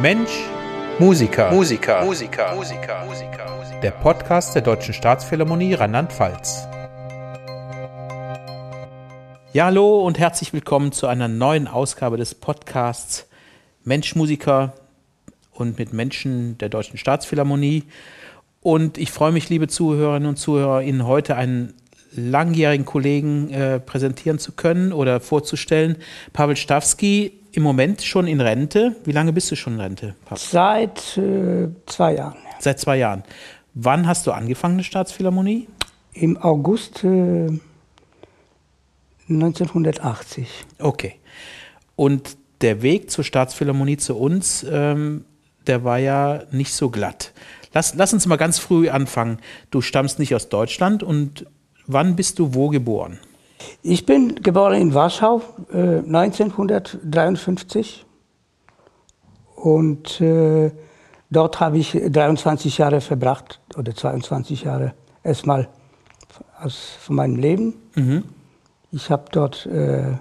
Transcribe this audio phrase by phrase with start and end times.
[0.00, 0.44] Mensch,
[0.98, 1.50] Musiker.
[1.50, 2.04] Musiker.
[2.04, 2.54] Musiker.
[2.54, 3.06] Musiker.
[3.06, 3.80] Musiker.
[3.82, 6.68] Der Podcast der Deutschen Staatsphilharmonie Rheinland-Pfalz.
[9.54, 13.26] Ja, hallo und herzlich willkommen zu einer neuen Ausgabe des Podcasts
[13.84, 14.74] Mensch, Musiker
[15.52, 17.84] und mit Menschen der Deutschen Staatsphilharmonie.
[18.60, 21.72] Und ich freue mich, liebe Zuhörerinnen und Zuhörer, Ihnen heute einen
[22.12, 25.96] langjährigen Kollegen äh, präsentieren zu können oder vorzustellen.
[26.34, 28.96] Pavel Stawski, im Moment schon in Rente.
[29.04, 30.14] Wie lange bist du schon in Rente?
[30.26, 30.38] Pavel?
[30.38, 32.36] Seit äh, zwei Jahren.
[32.58, 33.24] Seit zwei Jahren.
[33.72, 35.66] Wann hast du angefangen, eine Staatsphilharmonie?
[36.12, 37.48] Im August äh,
[39.28, 40.48] 1980.
[40.78, 41.14] Okay.
[41.96, 45.24] Und der Weg zur Staatsphilharmonie zu uns, ähm,
[45.66, 47.32] der war ja nicht so glatt.
[47.72, 49.38] Lass, lass uns mal ganz früh anfangen.
[49.70, 51.46] Du stammst nicht aus Deutschland und
[51.86, 53.18] wann bist du wo geboren?
[53.82, 55.42] Ich bin geboren in Warschau
[55.72, 58.06] äh, 1953
[59.54, 60.72] und äh,
[61.30, 65.68] dort habe ich 23 Jahre verbracht oder 22 Jahre erstmal
[66.60, 67.74] aus von meinem Leben.
[67.94, 68.24] Mhm.
[68.92, 70.12] Ich habe dort äh,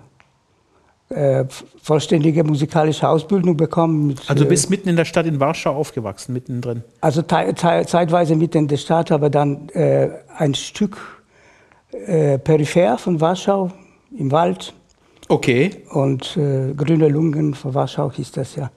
[1.10, 1.46] äh,
[1.82, 4.08] vollständige musikalische Ausbildung bekommen.
[4.08, 6.84] Mit, also du bist mitten in der Stadt in Warschau aufgewachsen, mittendrin?
[7.02, 11.25] Also zeitweise mitten in der Stadt, aber dann äh, ein Stück
[12.06, 13.72] äh, peripher von Warschau
[14.18, 14.74] im Wald.
[15.28, 15.72] Okay.
[15.92, 18.70] Und äh, Grüne Lungen von Warschau hieß das ja.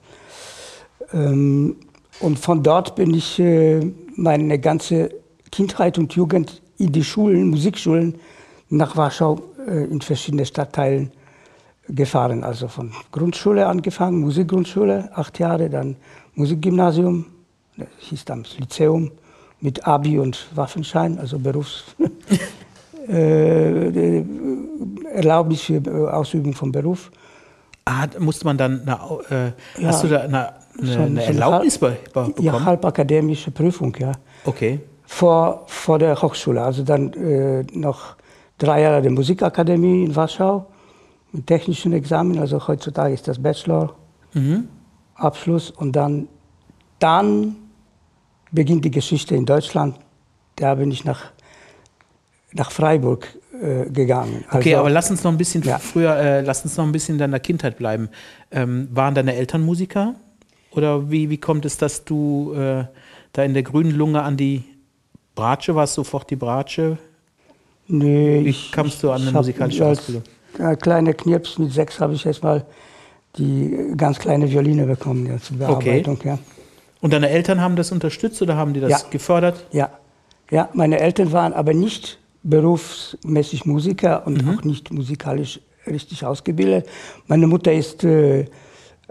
[1.13, 1.75] Ähm,
[2.19, 3.79] und von dort bin ich äh,
[4.15, 5.09] meine ganze
[5.51, 8.15] Kindheit und Jugend in die Schulen, Musikschulen
[8.69, 11.11] nach Warschau äh, in verschiedene Stadtteilen
[11.87, 12.43] gefahren.
[12.43, 15.95] Also von Grundschule angefangen, Musikgrundschule, acht Jahre, dann
[16.35, 17.25] Musikgymnasium,
[17.77, 19.11] das hieß damals Lyzeum,
[19.61, 21.83] mit Abi und Waffenschein, also Berufs.
[23.09, 24.23] äh,
[25.13, 27.11] Erlaubnis für äh, Ausübung vom Beruf.
[27.85, 31.81] Ah, musste man dann, eine, äh, ja, hast du da eine, eine, so, eine Erlaubnis
[31.81, 32.33] halb, bekommen?
[32.39, 34.11] Ja, halbakademische Prüfung, ja.
[34.45, 34.79] Okay.
[35.05, 38.15] Vor, vor der Hochschule, also dann äh, noch
[38.59, 40.67] drei Jahre der Musikakademie in Warschau
[41.31, 43.95] mit technischen Examen, also heutzutage ist das Bachelor,
[44.33, 44.67] mhm.
[45.15, 46.27] Abschluss und dann,
[46.99, 47.55] dann
[48.51, 49.95] beginnt die Geschichte in Deutschland.
[50.55, 51.31] Da bin ich nach
[52.53, 53.27] nach Freiburg
[53.61, 54.43] äh, gegangen.
[54.51, 55.79] Okay, also, aber lass uns noch ein bisschen ja.
[55.79, 58.09] früher, äh, lass uns noch ein bisschen in deiner Kindheit bleiben.
[58.51, 60.15] Ähm, waren deine Eltern Musiker?
[60.71, 62.85] Oder wie, wie kommt es, dass du äh,
[63.33, 64.63] da in der grünen Lunge an die
[65.35, 66.97] Bratsche warst, sofort die Bratsche?
[67.87, 68.41] Nee.
[68.45, 70.23] Wie kamst du an eine musikalische Ausbildung?
[70.59, 72.65] Als kleiner Knirps mit sechs habe ich erstmal
[73.37, 76.15] die ganz kleine Violine bekommen ja, zur Bearbeitung.
[76.15, 76.29] Okay.
[76.29, 76.39] Ja.
[77.01, 79.09] Und deine Eltern haben das unterstützt oder haben die das ja.
[79.09, 79.65] gefördert?
[79.71, 79.89] Ja.
[80.51, 84.49] ja, meine Eltern waren aber nicht berufsmäßig Musiker und mhm.
[84.49, 86.87] auch nicht musikalisch richtig ausgebildet.
[87.27, 88.45] Meine Mutter ist äh,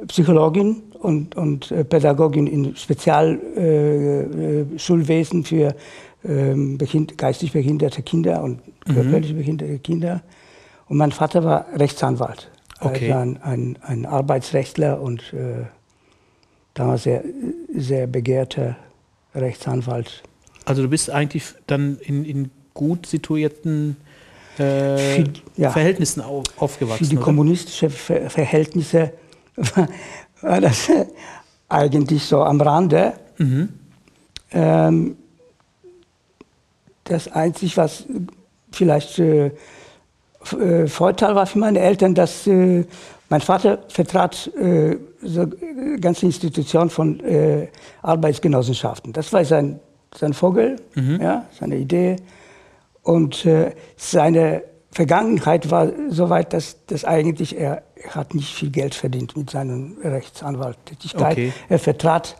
[0.06, 5.75] Psychologin und, und äh, Pädagogin in Spezialschulwesen äh, äh für
[6.25, 6.78] ähm,
[7.16, 8.94] geistig behinderte Kinder und mhm.
[8.94, 10.22] körperlich behinderte Kinder.
[10.89, 12.50] Und mein Vater war Rechtsanwalt,
[12.81, 13.12] okay.
[13.12, 15.66] also ein, ein, ein Arbeitsrechtler und äh,
[16.75, 17.25] damals sehr,
[17.75, 18.77] sehr begehrter
[19.34, 20.22] Rechtsanwalt.
[20.65, 23.97] Also du bist eigentlich dann in, in gut situierten
[24.56, 25.25] äh, für,
[25.56, 27.05] ja, Verhältnissen auf, aufgewachsen.
[27.05, 29.12] Für die kommunistischen Ver Verhältnisse
[30.41, 30.89] war, das
[31.69, 33.15] eigentlich so am Rande.
[33.39, 33.69] Mhm.
[34.53, 35.16] Ähm,
[37.05, 38.05] das Einzige, was
[38.71, 39.50] vielleicht äh,
[40.53, 42.84] äh, Vorteil war für meine Eltern, dass äh,
[43.28, 47.69] mein Vater vertrat äh, so eine ganze Institution von äh,
[48.03, 49.12] Arbeitsgenossenschaften.
[49.12, 49.81] Das war sein,
[50.15, 51.21] sein Vogel, mhm.
[51.21, 52.16] ja, seine Idee.
[53.09, 58.69] Und äh, seine Vergangenheit war so weit, dass, dass eigentlich er, er hat nicht viel
[58.69, 61.33] Geld verdient mit seiner Rechtsanwalttätigkeit.
[61.33, 61.53] Okay.
[61.71, 62.37] Er vertrat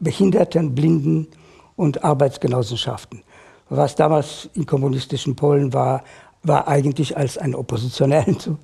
[0.00, 1.28] Behinderten, Blinden
[1.76, 3.22] und Arbeitsgenossenschaften.
[3.68, 6.04] Was damals in kommunistischen Polen war,
[6.42, 8.56] war eigentlich als ein Oppositionellen zu,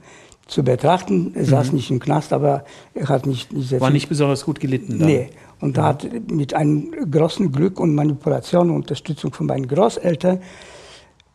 [0.46, 1.32] zu betrachten.
[1.34, 1.46] Er mhm.
[1.46, 2.64] saß nicht im Knast, aber
[2.94, 3.52] er hat nicht...
[3.52, 4.98] nicht war nicht besonders gut gelitten.
[4.98, 5.08] Dann.
[5.08, 5.28] Nee.
[5.60, 10.40] Und da hat mit einem großen Glück und Manipulation und Unterstützung von meinen Großeltern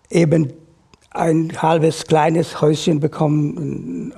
[0.10, 0.54] eben
[1.12, 4.14] ein halbes kleines Häuschen bekommen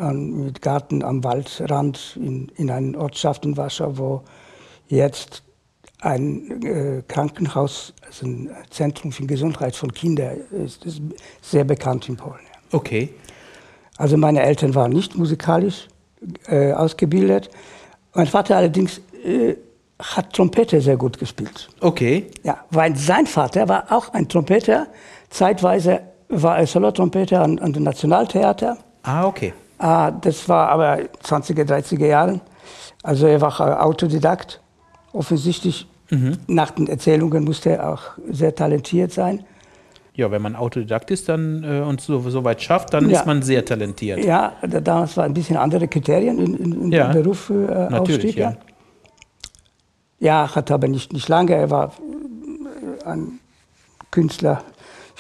[0.46, 4.24] mit Garten am Waldrand in, in einer Ortschaft in Warschau, wo
[4.88, 5.44] jetzt
[6.02, 11.02] ein äh, Krankenhaus, also ein Zentrum für Gesundheit von Kindern ist, ist
[11.42, 12.40] sehr bekannt in Polen.
[12.72, 13.10] Okay.
[13.98, 15.88] Also meine Eltern waren nicht musikalisch
[16.48, 17.50] äh, ausgebildet.
[18.14, 19.56] Mein Vater allerdings äh,
[20.00, 21.70] hat Trompete sehr gut gespielt.
[21.80, 22.28] Okay.
[22.44, 24.88] Ja, weil sein Vater war auch ein Trompeter,
[25.32, 28.78] Zeitweise war er Solotrompeter an, an dem Nationaltheater.
[29.04, 29.54] Ah, okay.
[29.80, 32.42] Ah, das war aber 20er, 30er Jahren.
[33.02, 34.62] Also er war Autodidakt.
[35.14, 36.38] Offensichtlich, mhm.
[36.48, 39.44] nach den Erzählungen musste er auch sehr talentiert sein.
[40.14, 43.20] Ja, wenn man Autodidakt ist dann, äh, und so, so weit schafft, dann ja.
[43.20, 44.24] ist man sehr talentiert.
[44.24, 47.12] Ja, damals waren ein bisschen andere Kriterien in, in, in ja.
[47.12, 48.56] Beruf äh, Natürlich, Aufstieg, ja.
[50.20, 50.54] ja.
[50.54, 51.56] hat aber nicht, nicht lange.
[51.56, 51.94] Er war
[53.02, 53.40] äh, ein
[54.12, 54.64] Künstler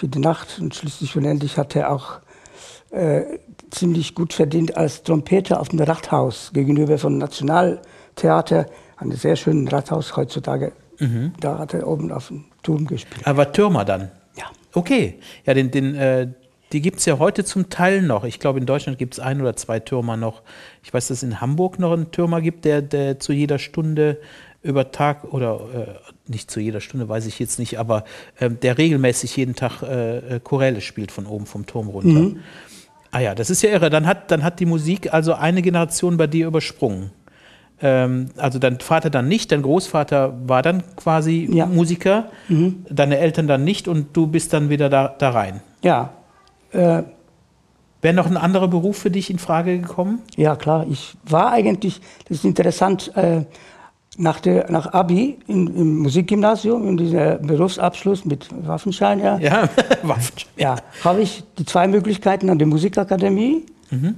[0.01, 2.21] für die Nacht und schließlich und endlich hat er auch
[2.89, 3.21] äh,
[3.69, 8.65] ziemlich gut verdient als Trompeter auf dem Rathaus gegenüber vom Nationaltheater,
[8.98, 10.71] einem sehr schönen Rathaus heutzutage.
[10.98, 11.33] Mhm.
[11.39, 13.27] Da hat er oben auf dem Turm gespielt.
[13.27, 14.09] Aber Türmer dann?
[14.74, 16.27] Okay, ja, den, den, äh,
[16.71, 18.24] die gibt es ja heute zum Teil noch.
[18.24, 20.42] Ich glaube, in Deutschland gibt es ein oder zwei Türmer noch.
[20.81, 24.18] Ich weiß, dass es in Hamburg noch einen Türmer gibt, der, der zu jeder Stunde
[24.63, 28.03] über Tag oder äh, nicht zu jeder Stunde, weiß ich jetzt nicht, aber
[28.39, 32.19] äh, der regelmäßig jeden Tag äh, Choräle spielt von oben vom Turm runter.
[32.19, 32.39] Mhm.
[33.11, 33.89] Ah ja, das ist ja irre.
[33.89, 37.11] Dann hat, dann hat die Musik also eine Generation bei dir übersprungen.
[37.81, 41.65] Ähm, also dein Vater dann nicht, dein Großvater war dann quasi ja.
[41.65, 42.85] Musiker, mhm.
[42.89, 45.61] deine Eltern dann nicht und du bist dann wieder da, da rein.
[45.83, 46.13] Ja.
[46.71, 47.03] Äh,
[48.03, 50.21] Wäre noch ein anderer Beruf für dich in Frage gekommen?
[50.35, 50.85] Ja, klar.
[50.89, 53.43] Ich war eigentlich, das ist interessant, äh,
[54.17, 59.69] nach, der, nach Abi in, im Musikgymnasium, in diesem Berufsabschluss mit Waffenschein, ja, ja,
[60.03, 60.51] Waffenschein.
[60.57, 64.15] ja habe ich die zwei Möglichkeiten an der Musikakademie mhm.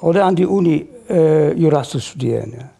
[0.00, 2.54] oder an die Uni äh, Jura zu studieren.
[2.58, 2.70] Ja.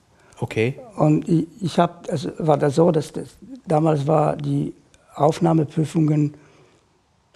[0.41, 0.79] Okay.
[0.97, 3.29] Und ich, ich habe, es war das so, dass das,
[3.67, 4.73] damals war die
[5.15, 6.35] Aufnahmeprüfungen,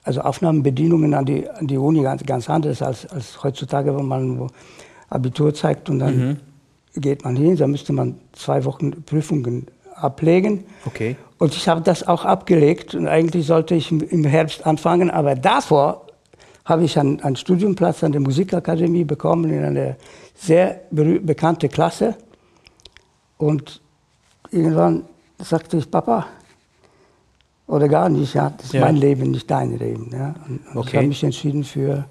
[0.04, 4.48] also Aufnahmebedingungen an die, an die Uni ganz, ganz anders als, als heutzutage, wo man
[5.10, 6.36] Abitur zeigt und dann mhm.
[6.94, 7.56] Geht man hin.
[7.56, 10.64] Da müsste man zwei Wochen Prüfungen ablegen.
[10.84, 11.16] Okay.
[11.38, 16.06] Und ich habe das auch abgelegt und eigentlich sollte ich im Herbst anfangen, aber davor
[16.64, 19.96] habe ich einen, einen Studienplatz an der Musikakademie bekommen in einer
[20.34, 22.16] sehr bekannte Klasse.
[23.38, 23.80] Und
[24.50, 25.04] irgendwann
[25.38, 26.26] sagte ich, Papa,
[27.66, 28.82] oder gar nicht, ja, das ist ja.
[28.82, 30.10] mein Leben, nicht dein Leben.
[30.12, 30.34] Ja.
[30.46, 30.88] Und, okay.
[30.88, 32.04] ich habe mich entschieden für,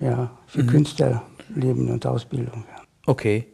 [0.00, 0.68] ja, für mhm.
[0.68, 2.64] Künstlerleben und Ausbildung.
[3.06, 3.46] Okay.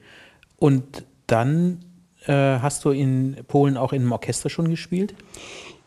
[0.59, 1.85] Und dann
[2.27, 5.15] äh, hast du in Polen auch in einem Orchester schon gespielt?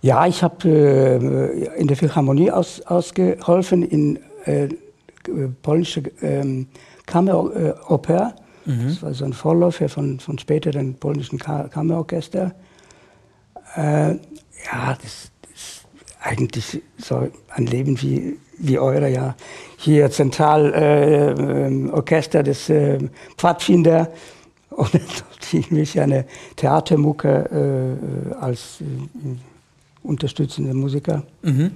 [0.01, 4.69] Ja, ich habe äh, in der Philharmonie aus, ausgeholfen, in äh,
[5.61, 6.67] polnische ähm,
[7.05, 8.35] Kammeroper.
[8.65, 8.87] Mhm.
[8.87, 12.55] Das war so ein Vorläufer von, von späteren polnischen Kammerorchester.
[13.75, 15.31] Äh, ja, das,
[16.21, 19.35] eigentlich so ein Leben wie, wie eure, ja.
[19.77, 22.99] Hier Zentralorchester äh, des äh,
[23.37, 24.09] Pfadfinder
[24.69, 24.91] und
[25.71, 26.25] mich eine
[26.55, 28.85] Theatermucke äh, als äh,
[30.03, 31.23] unterstützende Musiker.
[31.41, 31.71] Mhm.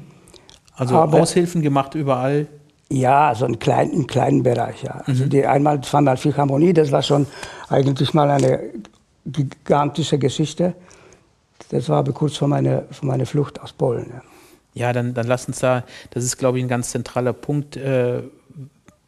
[0.75, 2.47] Also Aber, Aushilfen gemacht überall?
[2.89, 5.01] Ja, so einen kleinen, im kleinen Bereich, ja.
[5.05, 5.29] Also mhm.
[5.29, 7.25] die einmal, zweimal Philharmonie, das war schon
[7.67, 8.59] eigentlich mal eine
[9.25, 10.75] gigantische Geschichte.
[11.69, 14.05] Das war aber kurz vor meiner, vor meiner Flucht aus Polen.
[14.13, 14.21] Ja,
[14.75, 17.77] ja dann, dann lass uns da, das ist, glaube ich, ein ganz zentraler Punkt.
[17.77, 18.21] Äh,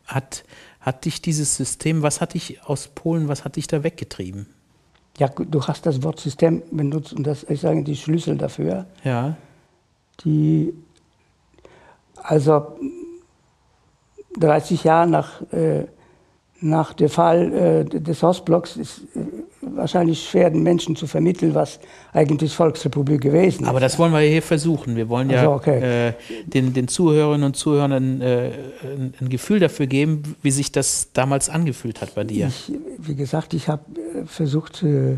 [0.07, 0.45] hat,
[0.79, 4.47] hat dich dieses System, was hat dich aus Polen, was hat dich da weggetrieben?
[5.17, 8.85] Ja, du hast das Wort System benutzt und das ist eigentlich die Schlüssel dafür.
[9.03, 9.35] Ja.
[10.23, 10.73] Die,
[12.15, 12.77] also
[14.39, 15.85] 30 Jahre nach, äh,
[16.59, 19.19] nach dem Fall äh, des Ostblocks ist äh,
[19.61, 21.79] wahrscheinlich schwer, den Menschen zu vermitteln, was
[22.13, 23.69] eigentlich Volksrepublik gewesen ist.
[23.69, 24.95] Aber das wollen wir hier versuchen.
[24.95, 26.07] Wir wollen ja also, okay.
[26.09, 26.13] äh,
[26.45, 28.51] den, den Zuhörerinnen und Zuhörern äh,
[28.83, 32.47] ein, ein, Gefühl dafür geben, wie sich das damals angefühlt hat bei dir.
[32.47, 35.17] Ich, wie gesagt, ich habe äh, versucht, äh,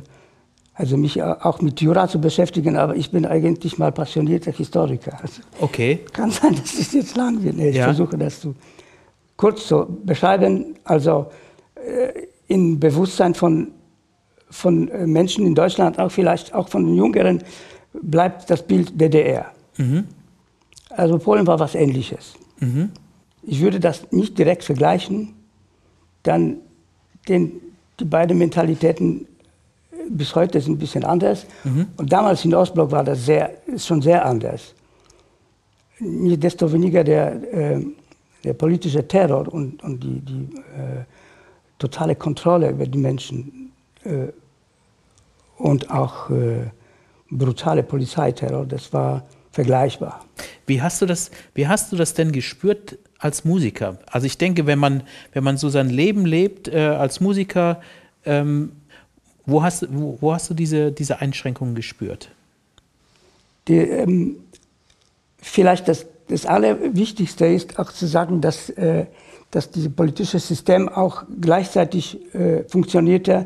[0.73, 5.19] also mich auch mit Jura zu beschäftigen, aber ich bin eigentlich mal passionierter Historiker.
[5.21, 5.99] Also okay.
[6.13, 7.57] Kann sein, dass es jetzt lang wird.
[7.57, 7.85] Nee, ich ja.
[7.85, 8.55] versuche das zu
[9.39, 11.27] kurz zu beschreiben, also
[11.75, 13.71] äh, im Bewusstsein von,
[14.49, 17.41] von äh, Menschen in Deutschland, auch vielleicht auch von den Jüngeren,
[17.93, 19.45] bleibt das Bild DDR.
[19.77, 20.03] Mhm.
[20.89, 22.33] Also Polen war was Ähnliches.
[22.59, 22.89] Mhm.
[23.43, 25.35] Ich würde das nicht direkt vergleichen,
[26.23, 26.57] dann
[27.29, 27.61] den,
[27.97, 29.25] die beiden Mentalitäten
[29.93, 31.45] äh, bis heute sind ein bisschen anders.
[31.63, 31.87] Mhm.
[31.95, 34.75] Und damals in Ostblock war das sehr, schon sehr anders.
[35.99, 37.85] Nicht desto weniger der äh,
[38.43, 41.03] der politische Terror und, und die, die äh,
[41.77, 43.71] totale Kontrolle über die Menschen
[44.03, 44.27] äh,
[45.57, 46.69] und auch äh,
[47.29, 50.25] brutale Polizeiterror, das war vergleichbar.
[50.65, 53.97] Wie hast du das, wie hast du das denn gespürt als Musiker?
[54.07, 55.03] Also ich denke, wenn man,
[55.33, 57.81] wenn man so sein Leben lebt äh, als Musiker,
[58.25, 58.71] ähm,
[59.45, 62.29] wo, hast, wo, wo, hast du diese, diese Einschränkungen gespürt?
[63.67, 64.37] Die, ähm,
[65.41, 69.05] vielleicht das das Allerwichtigste ist auch zu sagen, dass, äh,
[69.51, 73.45] dass dieses politische System auch gleichzeitig äh, funktionierte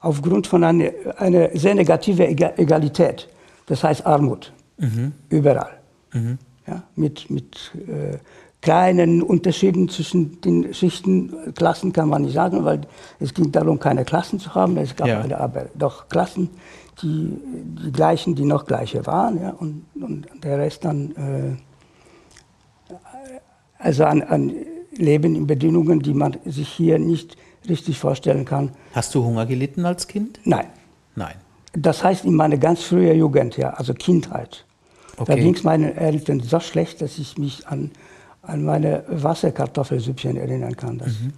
[0.00, 3.28] aufgrund von einer, einer sehr negativen Egalität.
[3.66, 4.52] Das heißt Armut.
[4.78, 5.12] Mhm.
[5.28, 5.78] Überall.
[6.12, 6.38] Mhm.
[6.66, 8.18] Ja, mit mit äh,
[8.60, 12.82] kleinen Unterschieden zwischen den Schichten, Klassen kann man nicht sagen, weil
[13.18, 14.76] es ging darum, keine Klassen zu haben.
[14.76, 15.38] Es gab ja.
[15.38, 16.50] aber doch Klassen,
[17.02, 17.38] die,
[17.82, 19.40] die gleichen, die noch gleiche waren.
[19.40, 21.56] Ja, und, und der Rest dann, äh,
[23.80, 24.52] also an, an
[24.96, 27.36] Leben in Bedingungen, die man sich hier nicht
[27.68, 28.70] richtig vorstellen kann.
[28.92, 30.40] Hast du Hunger gelitten als Kind?
[30.44, 30.66] Nein.
[31.16, 31.34] Nein.
[31.72, 34.64] Das heißt in meiner ganz frühen Jugend, ja, also Kindheit.
[35.16, 35.34] Okay.
[35.34, 37.90] Da ging es meinen Eltern so schlecht, dass ich mich an,
[38.42, 40.98] an meine Wasserkartoffelsüppchen erinnern kann.
[40.98, 41.32] Das mhm.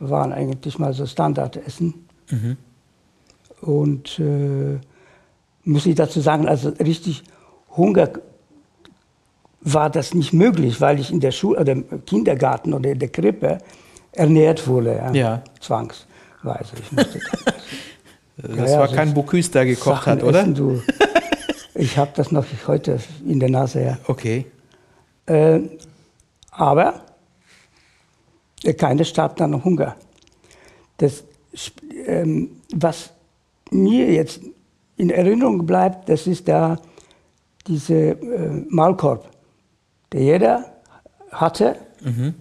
[0.00, 2.06] waren eigentlich mal so Standardessen.
[2.30, 2.56] Mhm.
[3.60, 4.78] Und äh,
[5.64, 7.24] muss ich dazu sagen, also richtig
[7.76, 8.10] Hunger
[9.60, 13.08] war das nicht möglich, weil ich in der Schule oder im Kindergarten oder in der
[13.08, 13.58] Krippe
[14.12, 15.42] ernährt wurde, ja, ja.
[15.60, 16.76] zwangsweise.
[18.36, 20.40] das ja, war also kein Bocuse, der gekocht Sachen hat, oder?
[20.40, 20.82] Essen, du,
[21.74, 23.82] ich habe das noch heute in der Nase.
[23.82, 23.98] Ja.
[24.06, 24.46] Okay.
[25.26, 25.60] Äh,
[26.50, 27.02] aber
[28.76, 29.96] keiner starb dann noch Hunger.
[30.96, 31.22] Das,
[32.06, 33.10] ähm, was
[33.70, 34.40] mir jetzt
[34.96, 36.78] in Erinnerung bleibt, das ist da
[37.66, 39.28] diese äh, Maulkorb,
[40.12, 40.64] der jeder
[41.30, 41.76] hatte.
[42.02, 42.34] Mhm.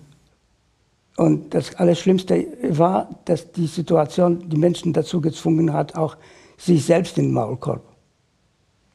[1.18, 6.16] Und das Allerschlimmste war, dass die Situation die Menschen dazu gezwungen hat, auch
[6.58, 7.84] sich selbst den Maulkorb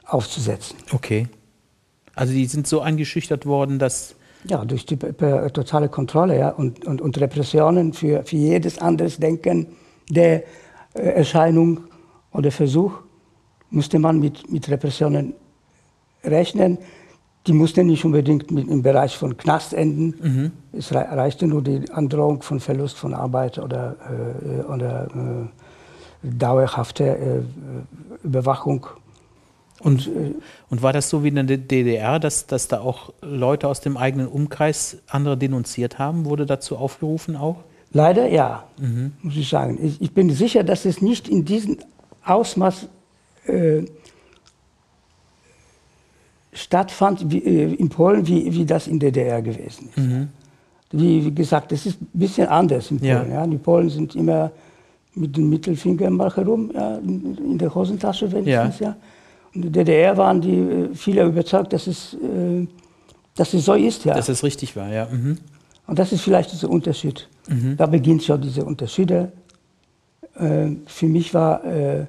[0.05, 0.77] aufzusetzen.
[0.93, 1.29] Okay.
[2.15, 4.15] Also die sind so eingeschüchtert worden, dass...
[4.45, 9.69] Ja, durch die totale Kontrolle ja, und, und, und Repressionen für, für jedes anderes Denken
[10.11, 10.43] der
[10.95, 11.85] äh, Erscheinung
[12.33, 12.93] oder Versuch
[13.71, 15.35] musste man mit, mit Repressionen
[16.25, 16.79] rechnen.
[17.47, 20.15] Die mussten nicht unbedingt mit, im Bereich von Knast enden.
[20.23, 20.51] Mhm.
[20.73, 25.09] Es reichte nur die Androhung von Verlust von Arbeit oder, äh, oder
[26.23, 27.43] äh, dauerhafte äh,
[28.25, 28.87] Überwachung
[29.83, 30.09] und,
[30.71, 33.97] und war das so wie in der DDR, dass, dass da auch Leute aus dem
[33.97, 36.25] eigenen Umkreis andere denunziert haben?
[36.25, 37.57] Wurde dazu aufgerufen auch?
[37.93, 39.13] Leider ja, mhm.
[39.23, 39.79] muss ich sagen.
[39.83, 41.79] Ich, ich, bin sicher, dass es nicht in diesem
[42.25, 42.89] Ausmaß
[43.47, 43.83] äh,
[46.53, 49.99] stattfand wie, äh, in Polen, wie, wie das in der DDR gewesen ist.
[49.99, 50.29] Mhm.
[50.93, 53.11] Wie, wie, gesagt, es ist ein bisschen anders in Polen.
[53.11, 53.27] Ja.
[53.27, 53.47] ja.
[53.47, 54.53] Die Polen sind immer
[55.15, 58.79] mit dem Mittelfinger mal herum, ja, in, der Hosentasche wenigstens.
[58.79, 58.89] Ja.
[58.89, 58.97] ja.
[59.55, 62.67] In der DDR waren die äh, viele überzeugt, dass es, äh,
[63.35, 64.05] dass es so ist.
[64.05, 64.15] Ja.
[64.15, 65.09] Dass es richtig war, ja.
[65.11, 65.39] Mhm.
[65.87, 67.29] Und das ist vielleicht dieser Unterschied.
[67.49, 67.77] Mhm.
[67.77, 69.33] Da beginnt schon diese Unterschiede.
[70.35, 72.07] Äh, für mich war äh,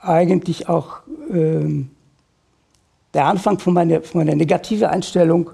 [0.00, 1.84] eigentlich auch äh,
[3.16, 5.50] der Anfang von meiner, von meiner negativen Einstellung,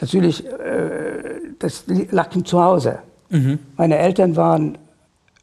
[0.00, 2.98] natürlich, äh, das lag im Zuhause.
[3.30, 3.60] Mhm.
[3.76, 4.76] Meine Eltern waren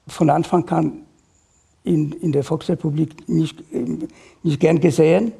[0.06, 0.92] von Anfang an
[1.86, 3.64] in, in der Volksrepublik nicht,
[4.44, 5.32] nicht gern gesehen.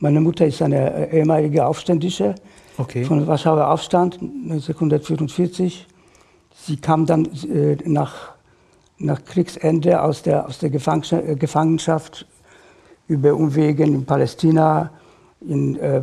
[0.00, 2.34] Meine Mutter ist eine äh, ehemalige Aufständische
[2.76, 3.04] okay.
[3.04, 5.86] von Warschauer Aufstand 1944.
[6.54, 8.32] Sie kam dann äh, nach,
[8.98, 12.26] nach Kriegsende aus der, aus der äh, Gefangenschaft
[13.08, 14.90] über Umwegen in Palästina.
[15.46, 16.02] In, äh,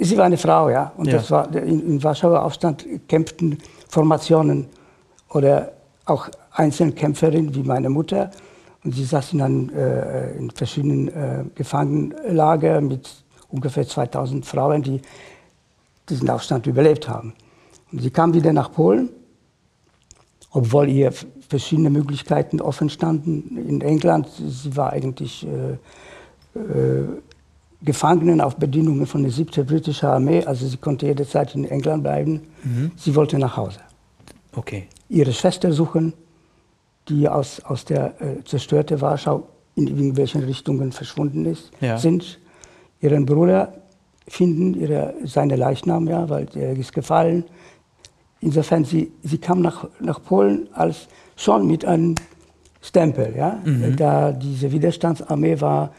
[0.00, 0.92] sie war eine Frau, ja.
[0.96, 1.14] Und ja.
[1.14, 3.58] das war, in, in Warschauer Aufstand kämpften
[3.88, 4.66] Formationen
[5.30, 5.72] oder
[6.04, 8.30] auch Einzelkämpferinnen wie meine Mutter.
[8.84, 13.08] Und sie saßen dann äh, in verschiedenen äh, Gefangenenlagern mit
[13.48, 15.00] ungefähr 2000 Frauen, die
[16.08, 17.34] diesen Aufstand überlebt haben.
[17.92, 19.10] Und sie kam wieder nach Polen,
[20.50, 21.12] obwohl ihr
[21.48, 23.56] verschiedene Möglichkeiten offen standen.
[23.56, 27.08] In England, sie war eigentlich äh, äh,
[27.84, 29.66] Gefangenen auf Bedingungen von der 7.
[29.66, 32.42] britischen Armee, also sie konnte jederzeit in England bleiben.
[32.62, 32.92] Mhm.
[32.96, 33.80] Sie wollte nach Hause.
[34.54, 34.88] Okay.
[35.08, 36.12] Ihre Schwester suchen,
[37.08, 41.98] die aus, aus der äh, zerstörten Warschau in irgendwelchen Richtungen verschwunden ist, ja.
[41.98, 42.38] sind,
[43.00, 43.72] ihren Bruder
[44.28, 47.44] finden, ihre, seine Leichnam, ja, weil er ist gefallen.
[48.40, 52.14] Insofern, sie, sie kam nach, nach Polen als schon mit einem
[52.80, 53.96] Stempel, ja, mhm.
[53.96, 55.92] da diese Widerstandsarmee war,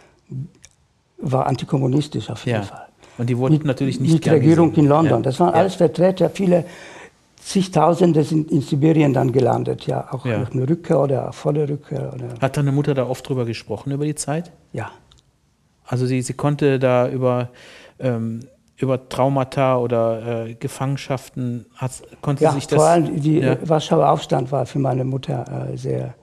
[1.18, 2.64] war antikommunistisch auf jeden ja.
[2.64, 2.88] Fall.
[3.18, 4.86] Und die wurden mit, natürlich nicht Mit Regierung gesehen.
[4.86, 5.20] in London.
[5.20, 5.22] Ja.
[5.22, 6.66] Das waren alles Vertreter, viele
[7.44, 10.48] zigtausende sind in Sibirien dann gelandet, ja, auch ja.
[10.52, 12.14] eine Rückkehr oder vor der Rückkehr.
[12.14, 14.52] Oder Hat deine Mutter da oft drüber gesprochen, über die Zeit?
[14.72, 14.92] Ja.
[15.86, 17.50] Also sie, sie konnte da über,
[18.00, 18.40] ähm,
[18.78, 21.92] über Traumata oder äh, Gefangenschaften, hat,
[22.22, 22.78] konnte ja, sich das...
[22.78, 23.58] vor allem die ja.
[23.68, 26.16] Warschauer Aufstand war für meine Mutter äh, sehr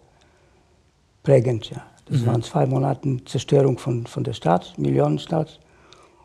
[1.22, 1.82] prägend, ja.
[2.10, 2.26] Das mhm.
[2.26, 5.60] waren zwei Monate Zerstörung von, von der Stadt, Millionenstadt.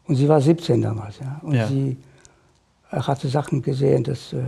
[0.08, 1.40] Und sie war 17 damals, ja.
[1.42, 1.68] Und ja.
[1.68, 1.98] sie
[2.92, 4.42] hatte Sachen gesehen, das äh,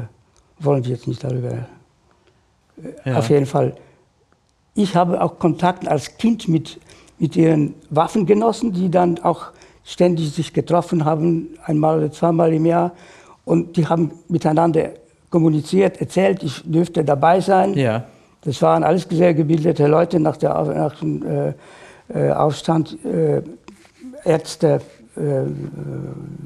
[0.59, 1.51] wollen wir jetzt nicht darüber.
[1.51, 1.65] Äh,
[3.05, 3.17] ja.
[3.17, 3.75] Auf jeden Fall.
[4.73, 6.79] Ich habe auch Kontakt als Kind mit,
[7.19, 9.47] mit ihren Waffengenossen, die dann auch
[9.83, 12.91] ständig sich getroffen haben, einmal oder zweimal im Jahr.
[13.45, 14.91] Und die haben miteinander
[15.29, 17.73] kommuniziert, erzählt, ich dürfte dabei sein.
[17.73, 18.05] Ja.
[18.47, 21.53] Das waren alles sehr gebildete Leute nach, der, nach dem äh,
[22.13, 23.41] äh Aufstand, äh,
[24.23, 24.79] Ärzte,
[25.17, 25.45] äh, äh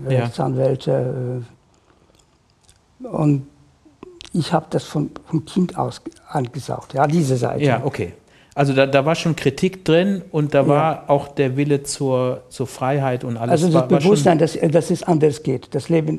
[0.08, 1.44] Rechtsanwälte.
[3.04, 3.46] Äh, und
[4.34, 7.64] ich habe das von, vom Kind aus angesaugt, ja, diese Seite.
[7.64, 8.14] Ja, okay.
[8.56, 11.04] Also da, da war schon Kritik drin und da war ja.
[11.08, 13.52] auch der Wille zur, zur Freiheit und alles.
[13.52, 15.76] Also das war, Bewusstsein, dass, dass es anders geht.
[15.76, 16.18] Das Leben,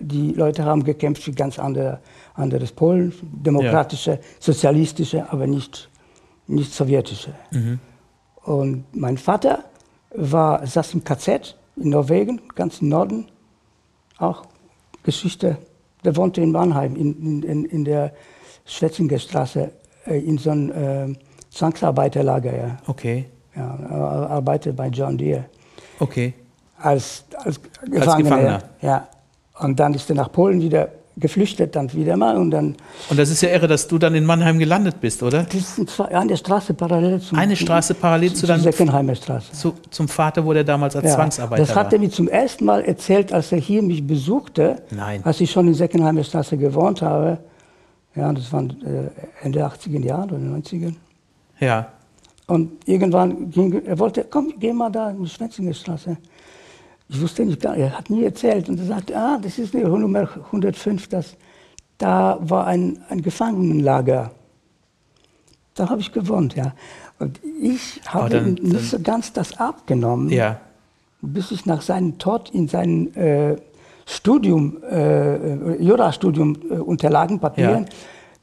[0.00, 2.00] die Leute haben gekämpft für ganz andere,
[2.34, 4.18] anderes Polen, demokratische, ja.
[4.38, 5.88] sozialistische, aber nicht,
[6.46, 7.34] nicht sowjetische.
[7.50, 7.78] Mhm.
[8.44, 9.64] Und mein Vater
[10.14, 13.26] war, saß im KZ in Norwegen, ganz im Norden,
[14.18, 14.44] auch
[15.02, 15.58] Geschichte.
[16.04, 18.12] Der wohnte in Mannheim, in, in, in der
[18.64, 19.70] Schwetzinger Straße,
[20.06, 21.16] äh, in so einem äh,
[21.50, 22.76] Zwangsarbeiterlager, ja.
[22.86, 23.26] Okay.
[23.54, 25.44] Ja, er arbeitet bei John Deere.
[25.98, 26.34] Okay.
[26.78, 28.06] Als, als Gefangener.
[28.06, 28.62] Als Gefangener.
[28.80, 29.08] Ja.
[29.60, 32.76] Und dann ist er nach Polen wieder geflüchtet, dann wieder mal und dann.
[33.10, 35.44] Und das ist ja irre, dass du dann in Mannheim gelandet bist, oder?
[35.44, 37.38] Das ist der Straße parallel zum.
[37.38, 38.62] Eine Straße parallel zu, zu deinem.
[38.62, 39.52] Seckenheimer Straße.
[39.52, 41.66] Zu, zum Vater, wo der damals als ja, Zwangsarbeiter war.
[41.66, 44.82] Das hat er mir zum ersten Mal erzählt, als er hier mich besuchte.
[44.90, 45.20] Nein.
[45.24, 47.38] Als ich schon in Seckenheimer Straße gewohnt habe.
[48.14, 50.92] Ja, das waren äh, Ende 80er Jahre oder 90er.
[51.60, 51.88] Ja.
[52.46, 56.16] Und irgendwann ging, er wollte, komm, geh mal da in die Schwetzingerstraße.
[57.08, 58.68] Ich wusste nicht, er hat nie erzählt.
[58.68, 61.36] Und er sagte, ah, das ist die Nummer 105, das,
[61.98, 64.30] da war ein, ein Gefangenenlager.
[65.74, 66.74] Da habe ich gewohnt, ja.
[67.18, 70.60] Und ich habe dann, ihm nicht so ganz das abgenommen, ja.
[71.20, 73.56] bis ich nach seinem Tod in sein äh,
[74.06, 77.90] Studium, äh, Jurastudium äh, Unterlagen, Papieren, ja.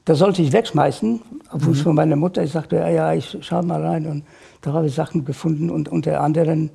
[0.10, 1.84] Da sollte ich wegschmeißen, auf Wunsch mhm.
[1.84, 2.42] von meiner Mutter.
[2.42, 4.08] Ich sagte, ja, ja, ich schau mal rein.
[4.08, 4.24] Und
[4.62, 6.72] da habe ich Sachen gefunden und unter anderem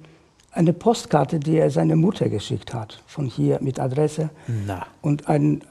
[0.54, 4.30] eine Postkarte, die er seiner Mutter geschickt hat, von hier mit Adresse.
[4.66, 4.86] Na.
[5.02, 5.62] Und ein,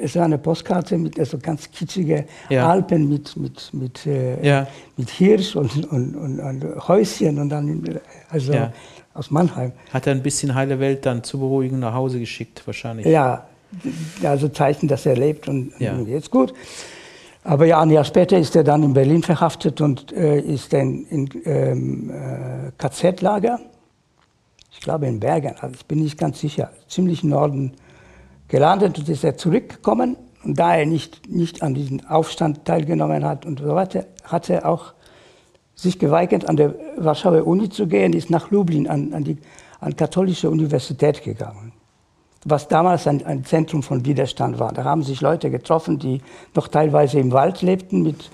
[0.00, 2.68] es war eine Postkarte mit also ganz kitschige ja.
[2.68, 4.66] Alpen mit, mit, mit, äh, ja.
[4.96, 8.72] mit Hirsch und, und, und, und, Häuschen und dann, also ja.
[9.14, 9.72] aus Mannheim.
[9.92, 13.06] Hat er ein bisschen heile Welt dann zu beruhigen nach Hause geschickt, wahrscheinlich.
[13.06, 13.46] Ja,
[14.22, 15.98] also Zeichen, dass er lebt und ja.
[16.00, 16.52] jetzt gut.
[17.42, 21.04] Aber ja, ein Jahr später ist er dann in Berlin verhaftet und äh, ist dann
[21.10, 23.60] in ähm, äh, KZ-Lager.
[24.74, 27.72] Ich glaube in Bergen, also ich bin nicht ganz sicher, ziemlich im Norden
[28.48, 30.16] gelandet und ist er zurückgekommen.
[30.42, 34.68] Und da er nicht, nicht an diesem Aufstand teilgenommen hat und so weiter, hat er
[34.68, 34.92] auch
[35.74, 39.38] sich geweigert, an der Warschauer Uni zu gehen, ist nach Lublin an, an die
[39.80, 41.72] an katholische Universität gegangen
[42.44, 44.72] was damals ein, ein, Zentrum von Widerstand war.
[44.72, 46.20] Da haben sich Leute getroffen, die
[46.54, 48.30] noch teilweise im Wald lebten mit,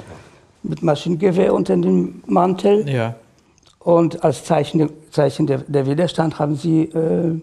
[0.63, 2.89] mit Maschinengewehr unter dem Mantel.
[2.89, 3.15] Ja.
[3.81, 7.41] Und als Zeichen, Zeichen der, der Widerstand haben sie äh,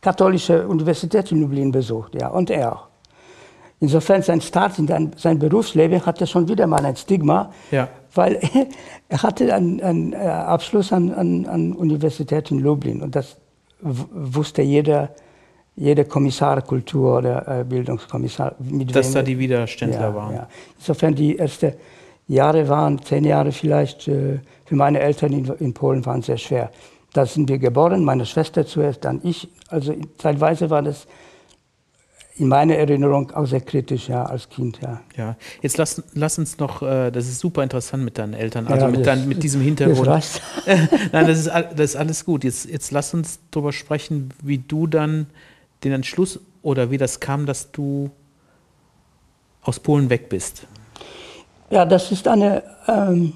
[0.00, 2.86] katholische Universität in Lublin besucht, ja, und er auch.
[3.80, 7.88] Insofern sein Start in sein, sein Berufsleben hatte schon wieder mal ein Stigma, ja.
[8.14, 8.40] weil
[9.08, 13.36] er hatte einen, einen äh, Abschluss an, an, an Universität in Lublin und das
[13.80, 15.10] wusste jeder
[15.76, 18.54] jeder Kommissar Kultur oder äh, Bildungskommissar.
[18.58, 20.34] Mit Dass wem, da die Widerständler ja, waren.
[20.34, 20.48] Ja.
[20.78, 21.74] Insofern die ersten
[22.28, 26.70] Jahre waren, zehn Jahre vielleicht, äh, für meine Eltern in, Polen waren sehr schwer.
[27.12, 29.48] Da sind wir geboren, meine Schwester zuerst, dann ich.
[29.68, 31.06] Also teilweise war das
[32.38, 35.00] in meiner Erinnerung auch sehr kritisch, ja, als Kind, ja.
[35.16, 38.86] Ja, jetzt lass, lass uns noch, äh, das ist super interessant mit deinen Eltern, also
[38.86, 40.06] ja, mit, dein, mit diesem Hintergrund.
[41.12, 42.44] Nein, das ist, das ist alles gut.
[42.44, 45.28] Jetzt, jetzt lass uns darüber sprechen, wie du dann
[45.84, 48.10] den Entschluss oder wie das kam, dass du
[49.62, 50.66] aus Polen weg bist?
[51.70, 53.32] Ja, das ist eine ähm,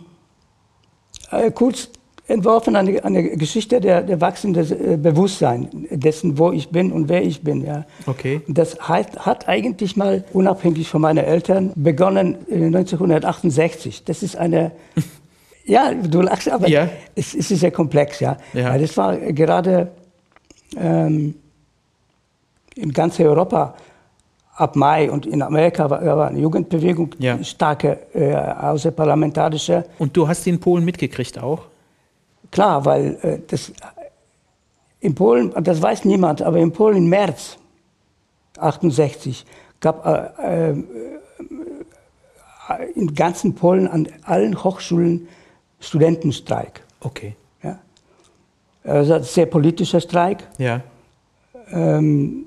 [1.31, 1.89] äh, kurz
[2.29, 7.23] entworfen, eine, eine Geschichte der, der wachsenden äh, Bewusstsein dessen, wo ich bin und wer
[7.23, 7.65] ich bin.
[7.65, 7.85] Ja.
[8.07, 8.41] Okay.
[8.47, 14.05] Das hat, hat eigentlich mal unabhängig von meinen Eltern begonnen 1968.
[14.05, 14.73] Das ist eine
[15.71, 16.89] Ja, du lachst, aber ja.
[17.15, 18.37] es, es, ist sehr komplex, ja.
[18.53, 18.77] ja.
[18.77, 19.93] Das war gerade
[20.77, 21.35] ähm,
[22.75, 23.75] in ganz Europa
[24.61, 27.43] ab Mai und in Amerika war, war eine Jugendbewegung, ja.
[27.43, 29.85] starke äh, außerparlamentarische.
[29.99, 31.63] Und du hast die in Polen mitgekriegt auch?
[32.51, 33.73] Klar, weil äh, das
[35.01, 37.57] in Polen, das weiß niemand, aber in Polen im März
[38.59, 39.47] 68
[39.81, 40.85] gab äh, äh,
[42.95, 45.27] in ganzen Polen an allen Hochschulen
[45.81, 46.83] Studentenstreik.
[47.01, 47.35] Okay.
[47.63, 47.79] Ja?
[48.85, 50.47] Also sehr politischer Streik.
[50.59, 50.83] Ja.
[51.71, 52.45] Ähm,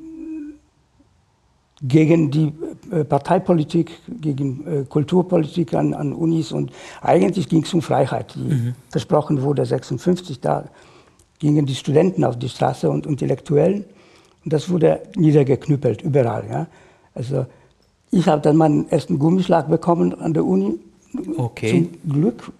[1.84, 2.54] gegen die
[2.92, 8.54] äh, Parteipolitik, gegen äh, Kulturpolitik an, an, Unis und eigentlich ging es um Freiheit, die
[8.54, 8.76] mhm.
[8.90, 10.40] versprochen wurde 56.
[10.40, 10.66] Da
[11.40, 13.84] gingen die Studenten auf die Straße und Intellektuellen
[14.46, 16.46] und das wurde niedergeknüppelt überall.
[16.50, 16.68] Ja.
[17.14, 17.46] Also
[18.12, 20.80] ich habe dann meinen ersten Gummischlag bekommen an der Uni.
[21.38, 21.90] Okay.
[22.04, 22.52] Zum Glück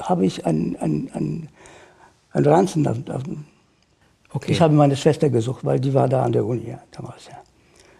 [0.00, 1.48] habe ich einen, einen, einen,
[2.32, 2.86] einen Ranzen.
[2.86, 3.22] Auf, auf,
[4.32, 4.52] okay.
[4.52, 7.26] Ich habe meine Schwester gesucht, weil die war da an der Uni ja, damals.
[7.26, 7.43] Ja.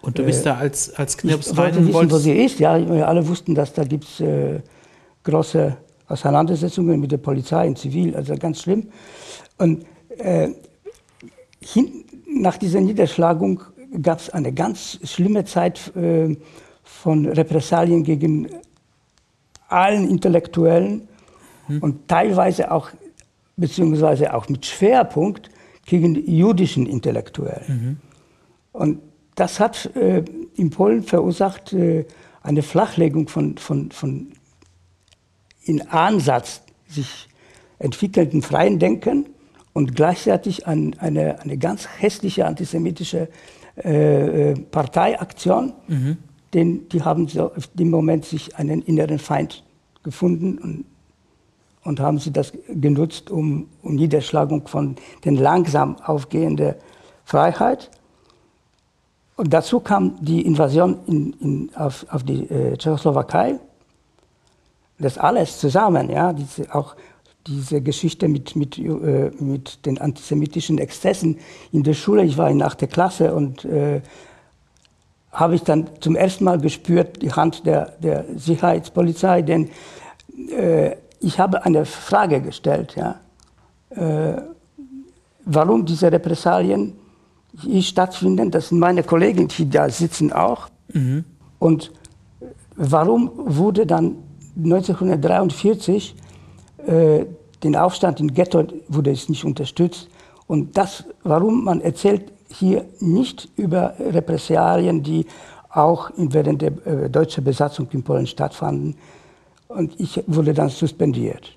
[0.05, 2.59] Und du bist äh, da als, als Knirps ich wollte wissen, wo sie ist.
[2.61, 4.61] Ja, wir alle wussten, dass da gibt es äh,
[5.23, 5.77] große
[6.09, 8.89] Auseinandersetzungen mit der Polizei in Zivil, also ganz schlimm.
[9.59, 9.85] Und
[10.19, 10.51] äh,
[11.61, 13.63] hin, nach dieser Niederschlagung
[14.03, 16.37] gab es eine ganz schlimme Zeit äh,
[16.83, 18.49] von Repressalien gegen
[19.69, 21.09] allen Intellektuellen
[21.67, 21.83] hm.
[21.83, 22.91] und teilweise auch,
[23.57, 25.49] beziehungsweise auch mit Schwerpunkt
[25.87, 27.67] gegen jüdischen Intellektuellen.
[27.69, 27.97] Mhm.
[28.73, 28.99] Und
[29.35, 32.05] das hat äh, in Polen verursacht äh,
[32.43, 34.33] eine Flachlegung von, von, von
[35.63, 37.29] in Ansatz sich
[37.79, 39.27] entwickelnden freien Denken
[39.73, 43.29] und gleichzeitig an eine, eine ganz hässliche antisemitische
[43.83, 45.73] äh, äh Parteiaktion.
[45.89, 46.17] Mhm.
[46.53, 49.65] Denn die haben so auf dem Moment sich einen inneren Feind
[50.05, 50.85] gefunden und,
[51.83, 54.95] und haben sie das genutzt, um, um Niederschlagung von
[55.25, 56.75] den langsam aufgehenden
[57.25, 57.91] Freiheit
[59.37, 63.59] und dazu kam die Invasion in, in, auf, auf, die äh, Tschechoslowakei.
[64.99, 66.95] Das alles zusammen, ja, diese, auch
[67.47, 71.39] diese Geschichte mit, mit, äh, mit den antisemitischen Exzessen
[71.73, 72.25] in der Schule.
[72.25, 72.89] Ich war in 8.
[72.89, 74.03] Klasse und äh,
[75.33, 79.69] habe ich dann zum ersten Mal gespürt die Hand der, der Sicherheitspolizei, denn
[80.51, 83.21] äh, ich habe eine Frage gestellt, ja,
[83.91, 84.41] äh,
[85.45, 86.95] warum diese Repressalien
[87.81, 88.51] stattfinden.
[88.51, 90.69] Das sind meine Kollegen, die da sitzen auch.
[90.93, 91.25] Mhm.
[91.59, 91.93] Und
[92.77, 94.17] warum wurde dann
[94.57, 96.15] 1943
[96.87, 97.25] äh,
[97.63, 100.09] den Aufstand im Ghetto wurde es nicht unterstützt?
[100.47, 105.27] Und das, warum man erzählt hier nicht über Repressalien, die
[105.71, 108.97] auch während der äh, deutschen Besatzung in Polen stattfanden.
[109.69, 111.57] Und ich wurde dann suspendiert.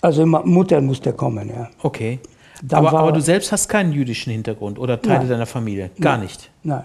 [0.00, 1.68] Also Mutter musste kommen, ja.
[1.82, 2.20] Okay.
[2.70, 5.28] Aber, aber, du selbst hast keinen jüdischen Hintergrund oder Teile nein.
[5.28, 5.90] deiner Familie?
[6.00, 6.26] Gar nein.
[6.26, 6.50] nicht?
[6.62, 6.84] Nein.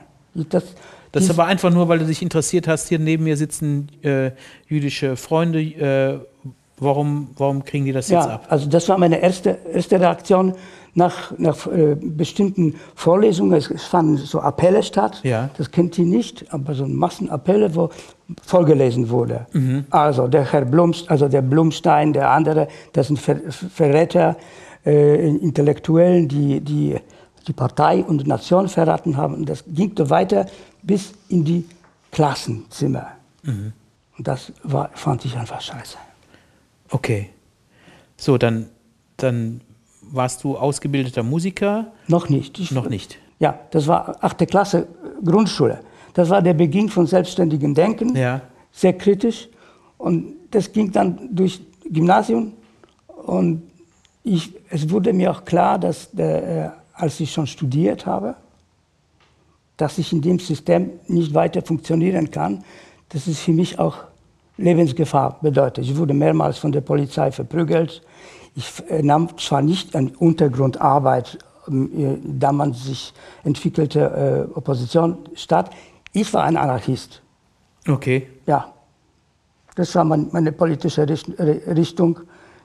[0.50, 0.64] Das,
[1.12, 2.90] das ist aber einfach nur, weil du dich interessiert hast.
[2.90, 4.32] Hier neben mir sitzen äh,
[4.68, 5.62] jüdische Freunde.
[5.62, 6.20] Äh,
[6.78, 8.48] warum, warum kriegen die das ja, jetzt ab?
[8.50, 10.56] Also das war meine erste, erste Reaktion
[10.94, 13.54] nach, nach äh, bestimmten Vorlesungen.
[13.54, 15.22] Es, es, fanden so Appelle statt.
[15.24, 15.50] Ja.
[15.58, 17.90] Das kennt ihr nicht, aber so Massenappelle, wo
[18.44, 19.46] vorgelesen wurde.
[19.54, 19.86] Mhm.
[19.90, 24.36] Also der Herr Blumst, also der Blumstein, der andere, das sind Ver Verräter
[24.86, 26.98] äh, Intellektuellen, die, die
[27.48, 29.36] die Partei und die Nation verraten haben.
[29.36, 30.48] Und das ging so weiter
[30.82, 31.66] bis in die
[32.12, 33.08] Klassenzimmer.
[33.44, 33.74] Mhm.
[34.18, 35.98] Und das war, fand ich einfach scheiße.
[36.90, 37.30] Okay.
[38.18, 38.70] So, dann,
[39.18, 39.62] dann
[40.02, 41.92] warst du ausgebildeter Musiker?
[42.08, 42.60] Noch nicht.
[42.60, 43.18] Ich, Noch nicht.
[43.40, 44.88] Ja, das war achte Klasse
[45.24, 45.82] Grundschule.
[46.14, 48.16] Das war der Beginn von selbstständigem Denken.
[48.16, 48.42] Ja.
[48.72, 49.50] Sehr kritisch.
[49.98, 52.54] Und das ging dann durch Gymnasium.
[53.26, 53.64] Und
[54.26, 58.36] ich, es wurde mir auch klar, dass der, äh, als ich schon studiert habe,
[59.78, 62.64] dass ich in dem System nicht weiter funktionieren kann,
[63.10, 63.98] dass es für mich auch
[64.58, 65.86] Lebensgefahr bedeutet.
[65.86, 68.02] Ich wurde mehrmals von der Polizei verprügelt.
[68.56, 75.18] Ich äh, nahm zwar nicht an Untergrundarbeit, ähm, äh, da man sich entwickelte äh, Opposition
[75.36, 75.70] statt.
[76.14, 77.22] Ich war ein Anarchist.
[77.88, 78.28] Okay.
[78.48, 78.74] Ja.
[79.76, 82.22] Das war mein, meine politische Richtung.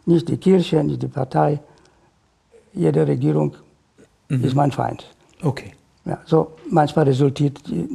[0.06, 1.60] Nicht die Kirche, nicht die Partei.
[2.72, 3.56] Jede Regierung
[4.28, 4.44] mhm.
[4.44, 5.04] ist mein Feind.
[5.42, 5.72] Okay.
[6.04, 7.88] Ja, so manchmal resultiert die,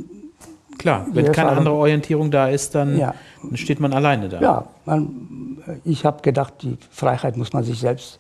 [0.77, 3.13] Klar, wenn keine andere Orientierung da ist, dann, ja.
[3.53, 4.41] steht man alleine da.
[4.41, 8.19] Ja, man, ich habe gedacht, die Freiheit muss man sich selbst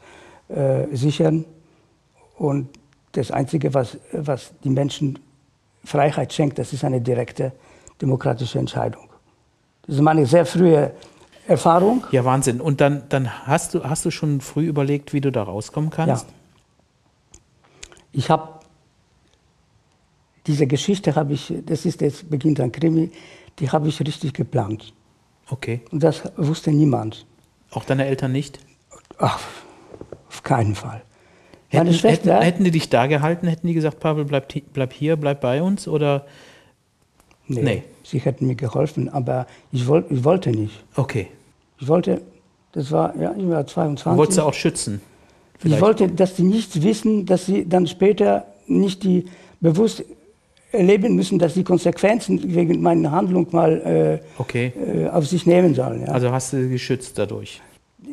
[0.49, 1.45] äh, sichern.
[2.37, 2.69] Und
[3.11, 5.19] das Einzige, was, was die Menschen
[5.83, 7.51] Freiheit schenkt, das ist eine direkte
[8.01, 9.09] demokratische Entscheidung.
[9.85, 10.91] Das ist meine sehr frühe
[11.47, 12.05] Erfahrung.
[12.11, 12.59] Ja, Wahnsinn.
[12.61, 16.27] Und dann, dann hast, du, hast du schon früh überlegt, wie du da rauskommen kannst?
[16.27, 16.33] Ja.
[18.13, 18.55] Ich habe
[20.47, 23.11] diese Geschichte habe ich, das ist jetzt beginnt ein Krimi,
[23.59, 24.93] die habe ich richtig geplant.
[25.49, 25.81] Okay.
[25.91, 27.25] Und das wusste niemand.
[27.71, 28.59] Auch deine Eltern nicht?
[29.17, 29.39] Ach,
[30.27, 31.01] auf keinen Fall.
[31.67, 33.47] Hätten, Schwester, hätten, hätten, die dich da gehalten?
[33.47, 35.87] Hätten die gesagt, Pavel, bleib, bleib hier, bleib bei uns?
[35.87, 36.25] Oder?
[37.47, 37.83] Nee, nee.
[38.03, 40.83] Sie hätten mir geholfen, aber ich, wollt, ich wollte nicht.
[40.95, 41.27] Okay.
[41.79, 42.21] Ich wollte,
[42.71, 44.03] das war, ja, ich war 22.
[44.03, 45.01] Du wolltest du auch schützen?
[45.59, 45.77] Vielleicht.
[45.77, 49.25] Ich wollte, dass sie nichts wissen, dass sie dann später nicht die
[49.61, 50.03] bewusst
[50.71, 54.73] erleben müssen, dass die Konsequenzen wegen meiner Handlung mal äh, Okay.
[54.75, 56.01] äh, auf sich nehmen sollen.
[56.01, 56.07] Ja.
[56.07, 57.61] Also hast du geschützt dadurch.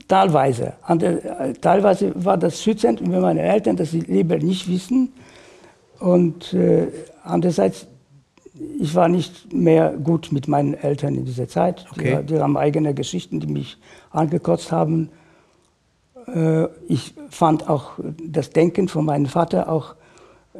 [0.09, 0.75] Teilweise.
[0.83, 5.13] Ander, äh, teilweise war das schützend über meine Eltern, dass sie lieber nicht wissen.
[5.99, 6.87] Und äh,
[7.25, 7.87] andererseits,
[8.79, 11.87] ich war nicht mehr gut mit meinen Eltern in dieser Zeit.
[11.93, 12.19] Okay.
[12.21, 13.79] Die, die haben eigene Geschichten, die mich
[14.11, 15.11] angekotzt haben.
[16.27, 17.93] Äh, ich fand auch
[18.25, 19.95] das Denken von meinem Vater auch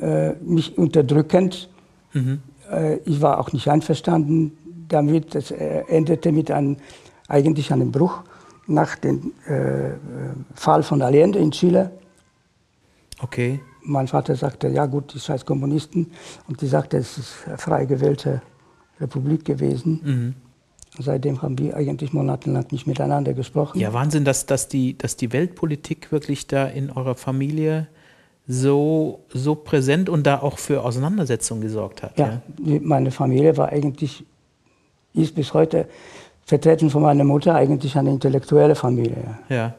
[0.01, 1.69] äh, mich unterdrückend.
[2.71, 4.57] Äh, ich war auch nicht einverstanden
[4.89, 5.35] damit.
[5.35, 6.77] Das endete mit einem,
[7.29, 8.23] eigentlich einem Bruch
[8.67, 9.33] nach dem
[10.55, 11.91] Fall von Allende in Chile.
[13.21, 13.61] Okay.
[13.85, 16.11] Mein Vater sagte, ja gut, die scheiß Kommunisten.
[16.49, 18.43] Und die sagte, es ist eine frei gewählte
[19.01, 20.35] Republik gewesen.
[20.99, 23.79] Seitdem haben wir eigentlich monatelang nicht miteinander gesprochen.
[23.81, 27.89] Ja, Wahnsinn, dass, dass, die, dass die Weltpolitik wirklich da in eurer Familie
[28.47, 32.19] so, so präsent und da auch für Auseinandersetzungen gesorgt hat.
[32.19, 34.25] Ja, die- meine Familie war eigentlich,
[35.15, 35.89] ist bis heute
[36.45, 39.39] vertreten von meiner Mutter, eigentlich eine intellektuelle Familie.
[39.49, 39.75] Ja.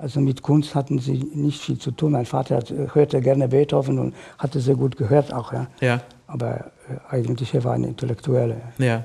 [0.00, 0.02] Ja.
[0.02, 2.12] Also mit Kunst hatten sie nicht viel zu tun.
[2.12, 5.52] Mein Vater hat, hörte gerne Beethoven und hatte sehr gut gehört auch.
[5.52, 5.66] Ja.
[5.80, 6.00] Ja.
[6.26, 8.60] Aber äh, eigentlich er war eine Intellektuelle.
[8.78, 9.04] ja.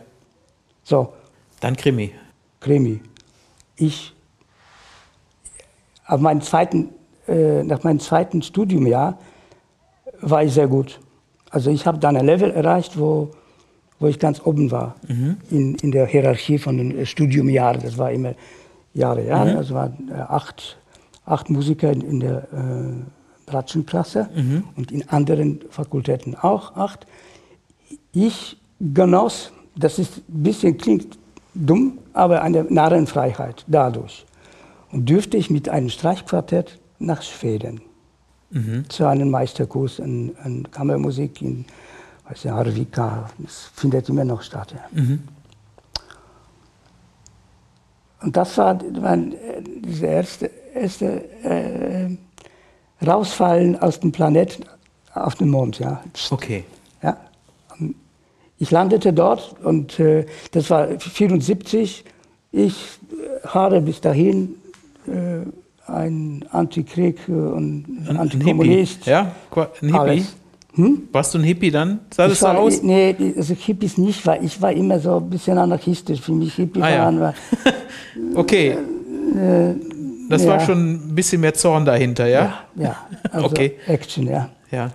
[0.87, 1.13] So,
[1.61, 2.11] Dann Krimi.
[2.59, 3.01] Krimi.
[3.75, 4.13] Ich,
[6.05, 6.89] auf meinen zweiten,
[7.27, 9.17] äh, nach meinem zweiten Studiumjahr
[10.21, 10.99] war ich sehr gut.
[11.49, 13.31] Also ich habe dann ein Level erreicht, wo,
[13.99, 14.95] wo ich ganz oben war
[15.49, 17.81] in, in der Hierarchie von den äh, Studiumjahren.
[17.81, 18.35] Das war immer
[18.93, 19.57] Jahre, Jahre.
[19.57, 20.77] Also waren äh, acht,
[21.25, 24.29] acht Musiker in, in der äh, Bratschenklasse
[24.75, 27.05] und in anderen Fakultäten auch acht.
[28.11, 31.17] Ich genoss, das ist ein bisschen klingt
[31.53, 34.25] dumm, aber eine Narrenfreiheit dadurch.
[34.91, 37.81] Und dürfte ich mit einem Streichquartett nach Schweden
[38.89, 41.65] zu einem Meisterkurs in, in Kammermusik in
[42.27, 43.29] weiß nicht, Arvika.
[43.37, 44.73] Das findet immer noch statt.
[44.73, 45.01] Ja.
[48.21, 54.63] Und das war, war äh, diese erste, erste äh, Rausfallen aus dem Planeten
[55.13, 55.79] auf den Mond.
[55.79, 56.03] Ja.
[56.29, 56.63] Okay.
[57.01, 57.17] Ja.
[58.57, 62.05] Ich landete dort und äh, das war 74.
[62.51, 64.55] Ich äh, habe bis dahin
[65.07, 69.05] äh, ein Antikrieg äh, und Ein, Antikommunist.
[69.05, 69.31] Ja?
[69.53, 69.93] Ein Hippie?
[69.97, 70.35] Alles.
[70.75, 71.07] Hm?
[71.11, 71.99] Warst du ein Hippie dann?
[72.13, 72.81] Sah das so war, aus?
[72.81, 76.19] Nee, also Hippies nicht, weil ich war immer so ein bisschen anarchistisch.
[76.19, 77.05] Für mich Hippie Ah, ja.
[77.05, 77.33] waren war,
[78.35, 78.77] Okay.
[80.29, 80.65] Das war ja.
[80.65, 82.53] schon ein bisschen mehr Zorn dahinter, ja?
[82.75, 82.95] ja,
[83.31, 83.73] also Okay.
[83.87, 84.49] Action, ja.
[84.71, 84.91] Ja.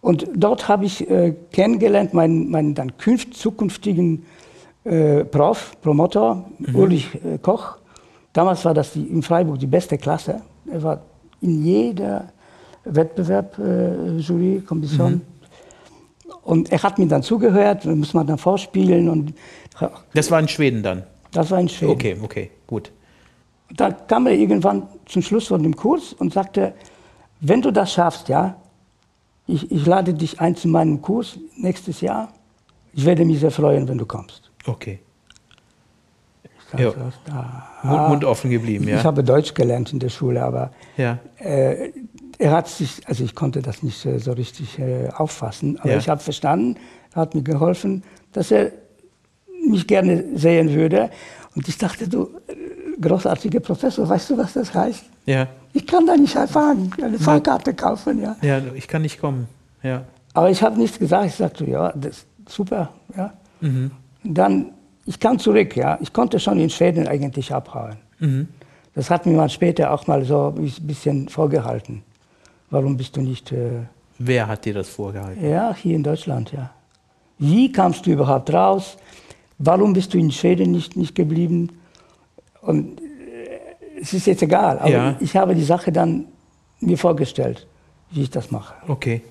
[0.00, 4.24] Und dort habe ich äh, kennengelernt meinen, meinen dann künft, zukünftigen
[4.84, 7.78] äh, Prof, Promotor, Ulrich äh, Koch.
[8.32, 10.40] Damals war das die, in Freiburg die beste Klasse.
[10.70, 11.00] Er war
[11.40, 12.32] in jeder
[12.84, 15.22] Wettbewerb, äh, Jury, Kommission.
[16.42, 19.08] Und er hat mir dann zugehört, muss man dann vorspielen.
[19.08, 19.34] Und
[20.14, 21.02] Das war in Schweden dann.
[21.32, 21.92] das war ein Schweden.
[21.92, 22.90] Okay, okay, gut.
[23.74, 26.74] Da kam er irgendwann zum Schluss von dem Kurs und sagte,
[27.40, 28.56] wenn du das schaffst, ja,
[29.46, 32.32] ich, ich lade dich ein zu meinem Kurs nächstes Jahr.
[32.92, 34.50] Ich werde mich sehr freuen, wenn du kommst.
[34.66, 35.00] Okay.
[36.74, 36.92] Ich Ja.
[37.82, 39.04] Mund, Mund offen geblieben, Ich ja.
[39.04, 41.18] habe Deutsch gelernt in der Schule, aber Ja.
[41.38, 41.92] äh,
[42.38, 45.98] er hat sich, also ich konnte das nicht äh, so richtig äh, auffassen, aber Ja.
[45.98, 46.76] ich habe verstanden,
[47.14, 48.02] er hat mir geholfen,
[48.32, 48.72] dass er
[49.66, 51.10] mich gerne sehen würde.
[51.56, 52.30] Und ich dachte, du,
[53.00, 55.04] großartiger Professor, weißt du, was das heißt?
[55.26, 55.46] Ja.
[55.72, 58.36] Ich kann da nicht fahren, eine Fahrkarte kaufen, ja.
[58.42, 59.46] Ja, ich kann nicht kommen.
[59.82, 60.02] Ja.
[60.34, 61.26] Aber ich habe nichts gesagt.
[61.26, 63.32] Ich sagte, ja, das ist super, ja.
[64.24, 64.72] Dann,
[65.04, 65.98] ich kam zurück, ja.
[66.00, 67.96] Ich konnte schon in Schweden eigentlich abhauen.
[68.94, 72.02] Das hat mir mal später auch mal so ein bisschen vorgehalten.
[72.70, 73.82] Warum bist du nicht, äh,
[74.18, 75.48] Wer hat dir das vorgehalten?
[75.48, 76.70] ja, hier in Deutschland, ja.
[77.38, 78.96] Wie kamst du überhaupt raus?
[79.58, 81.70] Warum bist du in Schweden nicht, nicht geblieben?
[82.68, 85.16] Und äh, es ist jetzt egal, aber Ja.
[85.20, 86.26] ich habe die Sache dann
[86.80, 87.66] mir vorgestellt,
[88.12, 88.74] wie ich das mache.
[88.86, 89.22] Okay.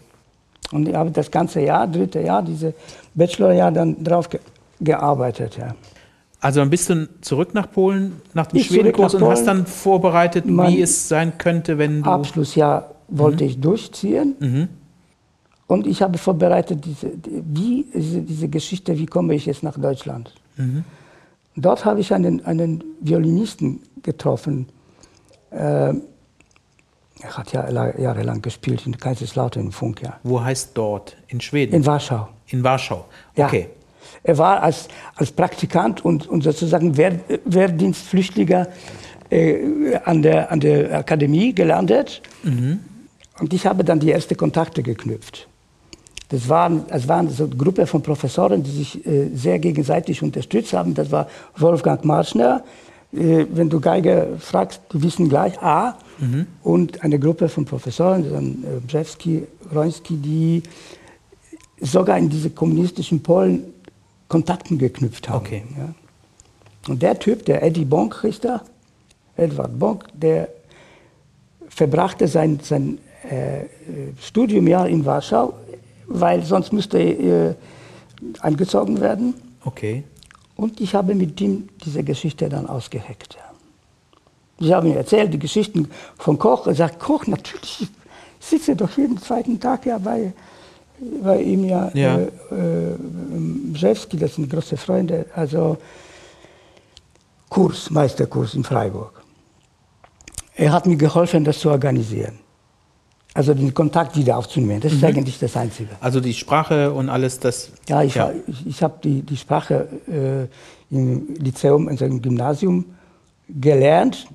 [0.71, 2.73] Und ich habe das ganze Jahr, dritte Jahr, diese
[3.13, 4.39] Bachelorjahr dann drauf ge
[4.81, 5.57] gearbeitet.
[5.57, 5.69] Ja.
[6.39, 10.71] Also dann bist du zurück nach Polen, nach dem Schwedenkurs und hast dann vorbereitet, Mein
[10.73, 12.09] wie es sein könnte, wenn du.
[12.09, 14.35] Abschlussjahr wollte ich durchziehen.
[14.39, 14.67] Mhm.
[15.67, 19.77] Und ich habe vorbereitet, diese, die- wie, diese, diese Geschichte, wie komme ich jetzt nach
[19.79, 20.33] Deutschland.
[20.57, 20.83] Mhm.
[21.59, 24.67] Dort habe ich einen, einen Violinisten getroffen.
[25.51, 26.03] Ähm,
[27.19, 30.19] er hat ja la- jahrelang gespielt in Kaiserslautern im Funk, ja.
[30.23, 31.17] Wo heißt dort?
[31.27, 31.73] In Schweden?
[31.73, 32.27] In Warschau.
[32.47, 33.05] In Warschau.
[33.35, 33.47] Ja.
[33.47, 33.69] Okay.
[34.23, 38.67] Er war als, als Praktikant und, und sozusagen Wehr, Wehrdienstflüchtiger
[39.29, 42.21] äh, an, der, an der Akademie gelandet.
[42.43, 45.47] Und ich habe dann die ersten Kontakte geknüpft.
[46.29, 50.73] Das waren, das waren so eine Gruppe von Professoren, die sich äh, sehr gegenseitig unterstützt
[50.73, 50.93] haben.
[50.93, 52.63] Das war Wolfgang Marschner.
[53.13, 55.97] Äh, wenn du Geiger fragst, die wissen gleich A.
[56.19, 56.47] Mhm.
[56.63, 60.63] Und eine Gruppe von Professoren, dann äh, Brzewski, Roński, die
[61.79, 63.73] sogar in diese kommunistischen Polen
[64.27, 65.45] Kontakten geknüpft haben.
[65.45, 65.63] Okay.
[65.77, 65.93] Ja.
[66.89, 68.61] Und der Typ, der Eddie Bonk hieß da,
[69.35, 70.49] Edward Bonk, der
[71.69, 72.97] verbrachte sein, sein
[73.29, 73.65] äh,
[74.21, 75.53] Studiumjahr in Warschau,
[76.07, 77.55] weil sonst müsste er äh,
[78.39, 79.35] angezogen werden.
[79.63, 80.03] Okay.
[80.55, 83.37] Und ich habe mit ihm diese Geschichte dann ausgeheckt.
[84.59, 86.65] Ich habe ihm erzählt, die Geschichten von Koch.
[86.65, 87.87] Er sagt, Koch, natürlich,
[88.39, 90.33] ich sitze doch jeden zweiten Tag ja bei,
[91.21, 91.91] bei ihm ja.
[91.93, 92.17] ja.
[92.19, 92.27] Äh,
[92.97, 95.27] Brzewski, das sind große Freunde.
[95.35, 95.77] Also
[97.49, 99.21] Kurs, Meisterkurs in Freiburg.
[100.55, 102.39] Er hat mir geholfen, das zu organisieren.
[103.37, 104.81] Also den Kontakt wieder aufzunehmen.
[104.81, 104.97] Das mhm.
[104.97, 105.89] ist eigentlich das Einzige.
[105.99, 107.69] Also die Sprache und alles das.
[107.87, 108.31] Ja, ich, ja.
[108.47, 112.85] ich, ich habe die, die Sprache äh, im Lyzeum, also im Gymnasium
[113.47, 114.27] gelernt.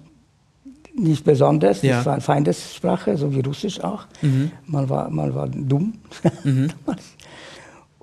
[0.95, 1.97] Nicht besonders, ja.
[1.97, 4.05] das war eine Feindessprache, so wie Russisch auch.
[4.21, 4.53] Mhm.
[4.67, 5.95] Man, war, man war dumm.
[6.45, 6.71] Mhm.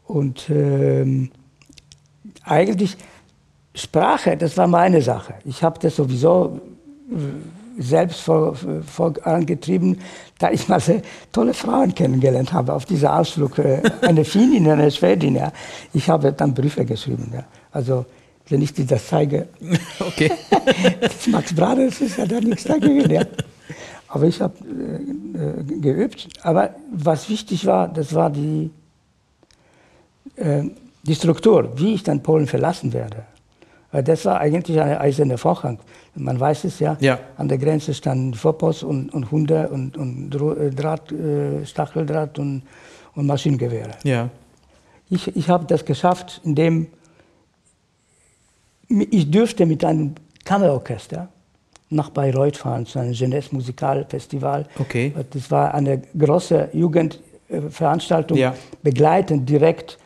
[0.05, 1.31] und ähm,
[2.43, 2.97] eigentlich
[3.73, 5.35] Sprache, das war meine Sache.
[5.45, 6.59] Ich habe das sowieso
[7.79, 9.99] selbst vorangetrieben,
[10.37, 13.57] da ich mal sehr tolle Frauen kennengelernt habe auf dieser Ausflug.
[13.59, 15.35] Äh, eine Finnin, eine Schwedin.
[15.35, 15.51] Ja.
[15.93, 17.31] Ich habe dann Briefe geschrieben.
[17.33, 17.45] Ja.
[17.71, 18.05] Also,
[18.49, 19.47] wenn ich dir das zeige,
[19.99, 20.31] okay.
[20.99, 23.09] das Max Brothers ist ja da nichts dagegen.
[23.09, 23.23] Ja.
[24.09, 26.27] Aber ich habe äh, äh, geübt.
[26.41, 28.71] Aber was wichtig war, das war die,
[30.35, 30.63] äh,
[31.03, 33.23] die Struktur, wie ich dann Polen verlassen werde.
[33.91, 35.79] Das war eigentlich ein eiserner Vorhang.
[36.15, 36.97] Man weiß es ja.
[36.99, 37.19] ja.
[37.37, 42.63] An der Grenze standen Vorpost und, und Hunde und, und äh, Draht, äh, Stacheldraht und,
[43.15, 43.91] und Maschinengewehre.
[44.03, 44.29] Ja.
[45.09, 46.87] Ich, ich habe das geschafft, indem
[48.89, 51.29] ich dürfte mit einem Kammerorchester
[51.91, 54.65] nach Bayreuth fahren zu einem Jeunesse Musical Festival.
[54.79, 55.13] Okay.
[55.31, 58.55] Das war eine große Jugendveranstaltung, ja.
[58.81, 59.98] begleitend direkt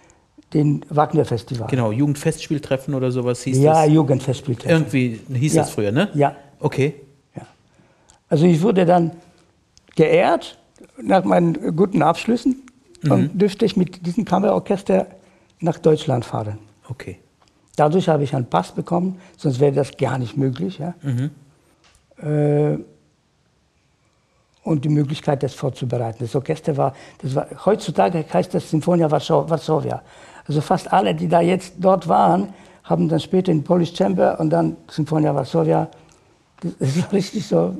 [0.53, 1.67] den Wagner-Festival.
[1.69, 3.87] Genau, Jugendfestspieltreffen oder sowas hieß ja, das?
[3.87, 4.85] Ja, Jugendfestspieltreffen.
[4.85, 5.61] Irgendwie hieß ja.
[5.63, 6.09] das früher, ne?
[6.13, 6.35] Ja.
[6.59, 6.95] Okay.
[7.35, 7.43] Ja.
[8.29, 9.11] Also ich wurde dann
[9.95, 10.57] geehrt
[11.01, 12.63] nach meinen guten Abschlüssen
[13.01, 13.11] mhm.
[13.11, 15.07] und dürfte ich mit diesem Kammerorchester
[15.59, 16.59] nach Deutschland fahren.
[16.89, 17.19] Okay.
[17.75, 20.79] Dadurch habe ich einen Pass bekommen, sonst wäre das gar nicht möglich.
[20.79, 20.93] Ja?
[21.01, 21.31] Mhm.
[22.21, 22.77] Äh,
[24.63, 26.17] und die Möglichkeit, das vorzubereiten.
[26.21, 30.01] Das Orchester war, das war heutzutage heißt das Sinfonia Varsovia.
[30.47, 34.49] Also fast alle, die da jetzt dort waren, haben dann später in Polish Chamber und
[34.49, 35.89] dann Sinfonia Varsovia.
[36.61, 37.75] Das ist richtig so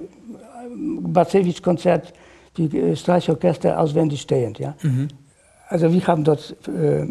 [0.75, 2.13] Bacewicz-Konzert,
[2.57, 4.59] die äh, Streichorchester auswendig stehend.
[4.59, 4.75] Ja?
[4.81, 5.07] Mhm.
[5.67, 7.07] Also wir haben dort äh,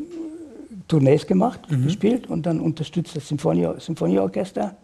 [0.88, 1.84] Tournees gemacht, mhm.
[1.84, 4.74] gespielt und dann unterstützt das Symphonie, Symphonieorchester,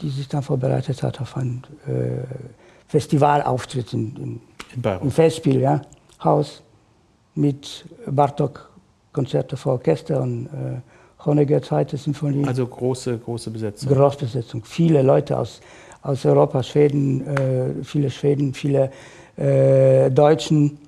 [0.00, 2.22] die sich dann vorbereitet hat auf einen äh,
[2.88, 4.40] Festivalauftritt in, in,
[4.74, 5.82] in im Festspiel, ja,
[6.22, 6.62] Haus
[7.34, 8.68] mit Bartok
[9.12, 10.80] Konzerte für Orchester und äh,
[11.24, 12.46] Honegger zweite Symphonie.
[12.46, 13.92] Also große, große Besetzung.
[13.92, 14.64] Großbesetzung.
[14.64, 15.60] Viele Leute aus,
[16.02, 18.90] aus Europa, Schweden, äh, viele Schweden, viele
[19.36, 20.78] äh, Deutschen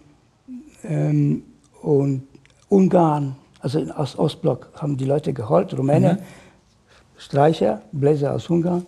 [0.85, 1.43] ähm,
[1.83, 2.23] und
[2.69, 6.23] Ungarn, also aus Ostblock haben die Leute geholt, Rumänen, mhm.
[7.17, 8.87] Streicher, Bläser aus Ungarn,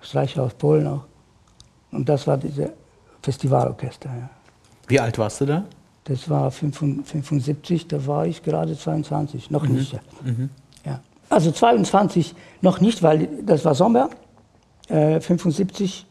[0.00, 1.04] Streicher aus Polen auch.
[1.90, 2.70] Und das war dieses
[3.22, 4.08] Festivalorchester.
[4.08, 4.30] Ja.
[4.86, 5.64] Wie alt warst du da?
[6.04, 9.74] Das war 75, da war ich gerade 22, noch mhm.
[9.74, 9.92] nicht.
[9.92, 10.00] Ja.
[10.24, 10.50] Mhm.
[10.84, 11.00] ja.
[11.28, 14.08] Also 22 noch nicht, weil das war Sommer.
[14.88, 16.06] Äh, 75,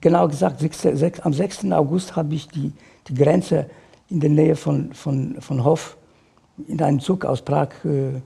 [0.00, 1.72] genau gesagt, 6, 6, am 6.
[1.72, 2.72] August habe ich die,
[3.08, 3.70] die Grenze
[4.10, 5.96] in der Nähe von, von, von Hof
[6.68, 8.20] in einem Zug aus Prag äh,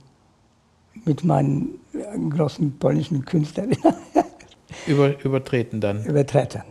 [1.04, 3.70] mit meinen äh, großen polnischen Künstlern
[4.86, 6.04] Über, übertreten dann.
[6.04, 6.62] Übertreten.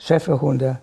[0.00, 0.78] Schäferhunde,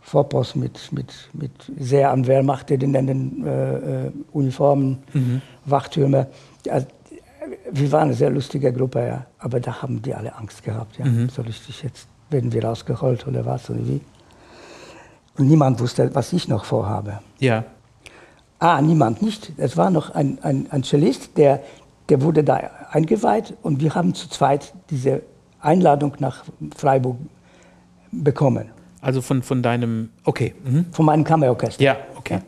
[0.00, 5.42] Vorpost mit, mit, mit sehr an Wehrmacht erinnernden äh, äh, Uniformen, mhm.
[5.64, 6.26] Wachtürme.
[6.68, 6.86] Also,
[7.70, 9.26] wir waren eine sehr lustige Gruppe, ja.
[9.38, 10.98] aber da haben die alle Angst gehabt.
[10.98, 11.04] Ja.
[11.04, 11.28] Mhm.
[11.28, 14.00] So richtig, jetzt werden wir rausgeholt oder was oder wie.
[15.38, 17.20] Und niemand wusste, was ich noch vorhabe.
[17.38, 17.64] Ja.
[18.58, 19.52] Ah, niemand nicht.
[19.56, 21.62] Es war noch ein, ein, ein Cellist, der,
[22.08, 22.60] der wurde da
[22.90, 25.22] eingeweiht und wir haben zu zweit diese
[25.60, 26.44] Einladung nach
[26.76, 27.16] Freiburg
[28.22, 28.70] bekommen.
[29.00, 30.54] Also von, von deinem, okay.
[30.64, 30.86] Mhm.
[30.92, 31.82] Von meinem Kammerorchester.
[31.82, 32.34] Ja, okay.
[32.34, 32.42] Ja.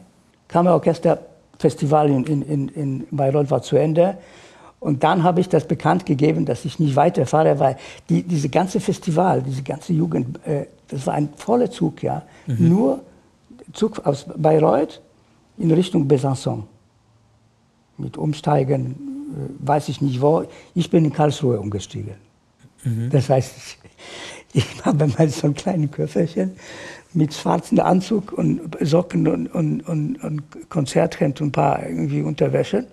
[0.48, 4.16] Kammerorchesterfestival in, in, in Bayreuth war zu Ende.
[4.80, 7.76] Und dann habe ich das bekannt gegeben, dass ich nicht weiterfahre, weil
[8.08, 12.22] die, diese ganze Festival, diese ganze Jugend, äh, das war ein voller Zug, ja.
[12.46, 12.68] Mhm.
[12.68, 13.00] Nur
[13.72, 15.00] Zug aus Bayreuth
[15.58, 16.62] in Richtung Besançon.
[17.98, 20.44] Mit Umsteigen, äh, weiß ich nicht wo.
[20.74, 22.14] Ich bin in Karlsruhe umgestiegen.
[22.84, 23.10] Mhm.
[23.10, 23.78] Das heißt,
[24.56, 26.52] ich, habe mal so ein kleines Köfferchen
[27.12, 32.86] mit schwarzem Anzug und Socken und, und, und, und Konzerthemd und ein paar irgendwie Unterwäsche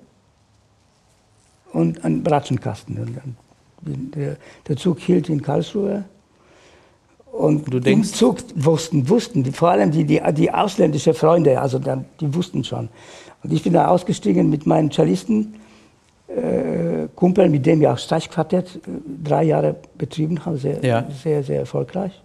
[1.73, 2.97] und einen Bratschenkasten.
[2.99, 4.37] Und dann, der,
[4.67, 6.05] der Zug hielt in Karlsruhe.
[7.31, 11.59] Und du denkst, im Zug wussten, wussten, die, vor allem die, die, die ausländischen Freunde,
[11.59, 12.89] also dann, die wussten schon.
[13.43, 15.55] Und ich bin da ausgestiegen mit meinen Cellisten,
[16.27, 18.79] äh, Kumpel, mit dem ich auch Streichquartett äh,
[19.23, 21.05] drei Jahre betrieben habe, sehr, ja.
[21.23, 22.21] sehr, sehr erfolgreich.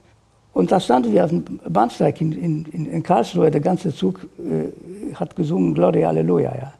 [0.53, 5.14] Und da standen wir auf dem Bahnsteig in, in, in Karlsruhe, der ganze Zug äh,
[5.14, 6.55] hat gesungen Gloria Halleluja.
[6.55, 6.72] Ja.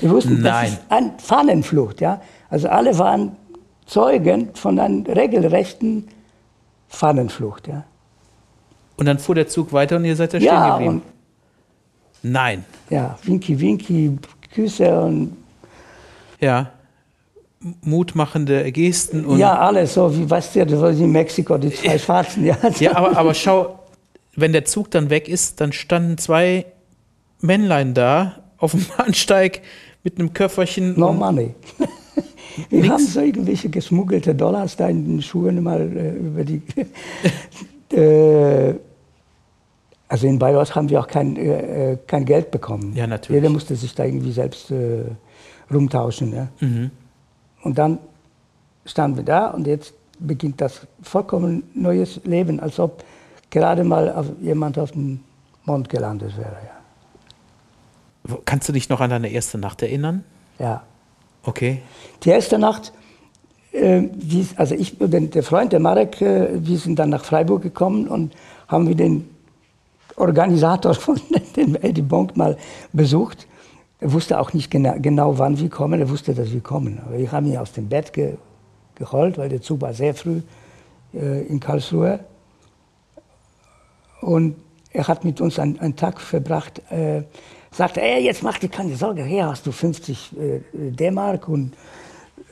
[0.00, 0.42] Wir wussten, Nein.
[0.42, 2.00] das ist eine Fahnenflucht.
[2.00, 2.20] Ja.
[2.48, 3.32] Also alle waren
[3.86, 6.08] Zeugen von einer regelrechten
[6.88, 7.68] Fahnenflucht.
[7.68, 7.84] Ja.
[8.96, 11.02] Und dann fuhr der Zug weiter und ihr seid da ja, stehen geblieben?
[12.22, 12.64] Nein.
[12.90, 14.18] Ja, Winky Winky,
[14.54, 15.36] Küsse und...
[16.40, 16.72] Ja
[17.82, 19.24] mutmachende Gesten.
[19.24, 22.44] Und ja, alles so, wie weißt du, das war in Mexiko, die zwei Schwarzen.
[22.44, 23.80] Ja, ja aber, aber schau,
[24.36, 26.66] wenn der Zug dann weg ist, dann standen zwei
[27.40, 29.62] Männlein da auf dem Bahnsteig
[30.04, 30.98] mit einem Köfferchen.
[30.98, 31.54] No money.
[32.70, 32.92] Wir nix.
[32.92, 36.60] haben so irgendwelche geschmuggelte Dollars da in den Schuhen mal äh, über die.
[37.96, 38.74] äh,
[40.08, 42.94] also in Bayreuth haben wir auch kein, äh, äh, kein Geld bekommen.
[42.96, 43.42] Ja, natürlich.
[43.42, 45.04] Jeder musste sich da irgendwie selbst äh,
[45.72, 46.34] rumtauschen.
[46.34, 46.48] Ja?
[46.60, 46.90] Mhm.
[47.62, 47.98] Und dann
[48.84, 53.04] standen wir da und jetzt beginnt das vollkommen neues Leben, als ob
[53.50, 55.20] gerade mal auf, jemand auf dem
[55.64, 56.56] Mond gelandet wäre.
[58.26, 58.36] Ja.
[58.44, 60.24] Kannst du dich noch an deine erste Nacht erinnern?
[60.58, 60.82] Ja.
[61.44, 61.82] Okay.
[62.24, 62.92] Die erste Nacht,
[63.72, 64.08] äh,
[64.56, 68.34] also ich und der Freund, der Marek, äh, wir sind dann nach Freiburg gekommen und
[68.66, 69.28] haben wir den
[70.16, 71.20] Organisator von
[71.56, 72.56] dem Eddie Bonk mal
[72.92, 73.46] besucht.
[74.00, 76.00] Er wusste auch nicht genau, genau, wann wir kommen.
[76.00, 77.00] Er wusste, dass wir kommen.
[77.04, 78.36] Aber wir haben ihn aus dem Bett ge
[78.94, 80.42] geholt, weil der Zug war sehr früh
[81.14, 82.18] äh, in Karlsruhe.
[84.20, 84.56] Und
[84.92, 86.82] er hat mit uns einen, einen Tag verbracht.
[86.90, 87.22] Äh,
[87.70, 91.74] sagte, ey, jetzt mach dir keine Sorge, hier hast du 50 äh, D-Mark und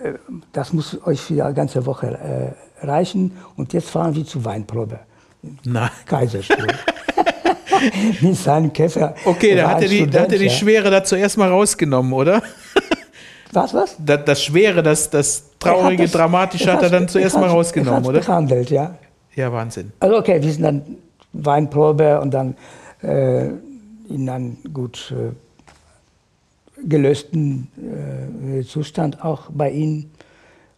[0.01, 0.13] äh,
[0.53, 3.33] das muss euch für die ganze Woche äh, reichen.
[3.57, 5.01] Und jetzt fahren wir zur Weinprobe.
[5.65, 5.91] Nein.
[6.07, 6.69] Kaiserstuhl.
[8.21, 9.15] mit seinem Käfer.
[9.25, 12.43] Okay, da hat er die, da hat er die Schwere da zuerst mal rausgenommen, oder?
[13.53, 13.97] Was, was?
[13.99, 18.21] Das, das Schwere, das, das Traurige, das, Dramatische hat er dann zuerst mal rausgenommen, oder?
[18.21, 18.99] behandelt, ja.
[19.35, 19.93] Ja, Wahnsinn.
[20.01, 20.83] Also okay, wir sind dann
[21.33, 22.55] Weinprobe und dann
[23.03, 23.47] äh,
[24.09, 25.33] in einem gut äh,
[26.87, 27.69] gelösten
[28.59, 30.11] äh, Zustand auch bei ihm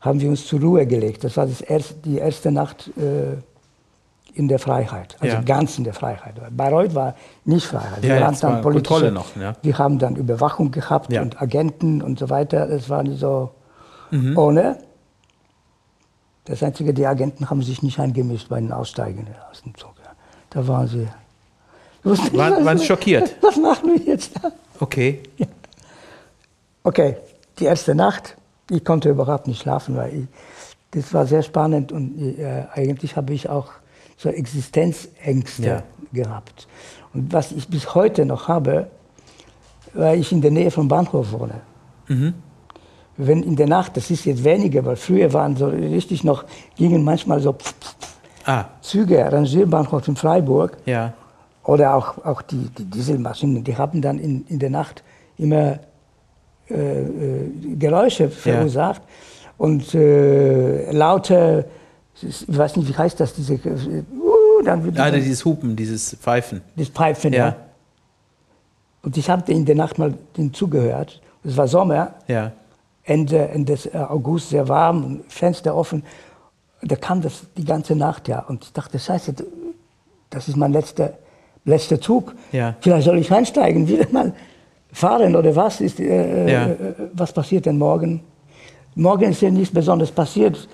[0.01, 1.24] haben wir uns zur Ruhe gelegt.
[1.24, 3.36] Das war das erste, die erste Nacht äh,
[4.39, 5.43] in der Freiheit, also ja.
[5.43, 6.34] ganz in der Freiheit.
[6.57, 8.03] Bayreuth war nicht Freiheit.
[8.03, 9.55] Wir, ja, haben dann Kontrolle noch, ja.
[9.62, 11.22] wir haben dann Überwachung gehabt ja.
[11.22, 12.68] und Agenten und so weiter.
[12.68, 13.51] Das war nicht so
[14.12, 14.39] mhm.
[14.39, 14.78] ohne.
[16.45, 19.95] Das Einzige, die Agenten haben sich nicht eingemischt bei den Aussteigenden aus dem Zug.
[20.51, 21.09] Da waren sie.
[22.05, 23.36] War, waren sie schockiert?
[23.43, 24.53] Was machen wir jetzt da?
[24.78, 25.20] Okay.
[26.84, 27.16] Okay,
[27.59, 28.36] die erste Nacht,
[28.70, 30.26] ich konnte überhaupt nicht schlafen, weil ich,
[30.93, 33.72] das war sehr spannend und äh, eigentlich habe ich auch
[34.18, 35.82] so Existenzängste ja.
[36.12, 36.66] gehabt.
[37.14, 38.88] Und was ich bis heute noch habe,
[39.94, 41.60] weil ich in der Nähe vom Bahnhof wohne.
[42.08, 42.34] Mhm.
[43.16, 46.44] Wenn in der Nacht, das ist jetzt weniger, weil früher waren so richtig noch,
[46.76, 47.56] gingen manchmal so
[48.44, 48.66] ah.
[48.80, 50.76] Züge, Rangierbahnhof in Freiburg.
[50.84, 51.14] Ja.
[51.64, 55.02] Oder auch, auch die, die Dieselmaschinen, die haben dann in, in der Nacht
[55.36, 55.78] immer
[56.70, 59.50] äh, äh, Geräusche verursacht ja.
[59.58, 61.66] und äh, laute
[62.22, 66.62] ich weiß nicht, wie heißt das, diese, uh, dann wird ah, dieses Hupen, dieses Pfeifen.
[66.76, 67.48] Das Pfeifen, ja.
[67.48, 67.56] ja.
[69.02, 71.20] Und ich habe in der Nacht mal den zugehört.
[71.44, 72.52] Es war Sommer, ja.
[73.04, 73.78] Ende, Ende
[74.10, 76.02] August, sehr warm, Fenster offen.
[76.82, 78.40] Da kam das die ganze Nacht, ja.
[78.40, 79.34] Und ich dachte, scheiße,
[80.30, 81.14] das ist mein letzter,
[81.64, 82.34] letzter Zug.
[82.52, 82.74] Ja.
[82.80, 84.34] Vielleicht soll ich einsteigen, wieder mal
[84.92, 86.66] fahren oder was ist, äh, ja.
[86.66, 86.76] äh,
[87.12, 88.22] was passiert denn morgen?
[88.94, 90.68] Morgen ist ja nichts Besonderes passiert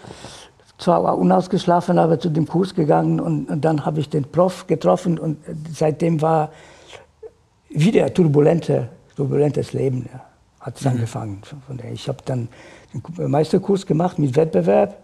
[0.79, 5.19] zwar unausgeschlafen, aber zu dem Kurs gegangen und, und dann habe ich den Prof getroffen
[5.19, 5.39] und
[5.73, 6.51] seitdem war
[7.69, 10.09] wieder turbulente, turbulentes Leben.
[10.13, 10.21] Ja,
[10.61, 10.91] hat es mhm.
[10.93, 11.43] angefangen.
[11.93, 12.49] Ich habe dann
[12.93, 14.97] den Meisterkurs gemacht mit Wettbewerb.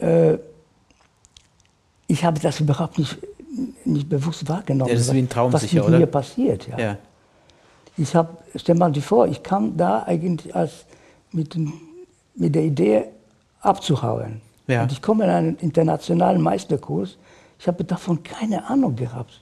[0.00, 0.38] Äh,
[2.06, 3.18] ich habe das überhaupt nicht,
[3.84, 5.98] nicht bewusst wahrgenommen, ja, das ist wie ein Traum was sicher, mit oder?
[5.98, 6.68] mir passiert.
[6.68, 6.78] Ja.
[6.78, 6.98] ja.
[7.96, 10.84] Ich habe, stell mal dir vor, ich kam da eigentlich als
[11.30, 11.56] mit,
[12.34, 13.04] mit der Idee
[13.60, 14.40] abzuhauen.
[14.66, 14.82] Ja.
[14.82, 17.18] Und ich komme in einen internationalen Meisterkurs.
[17.58, 19.40] Ich habe davon keine Ahnung gehabt,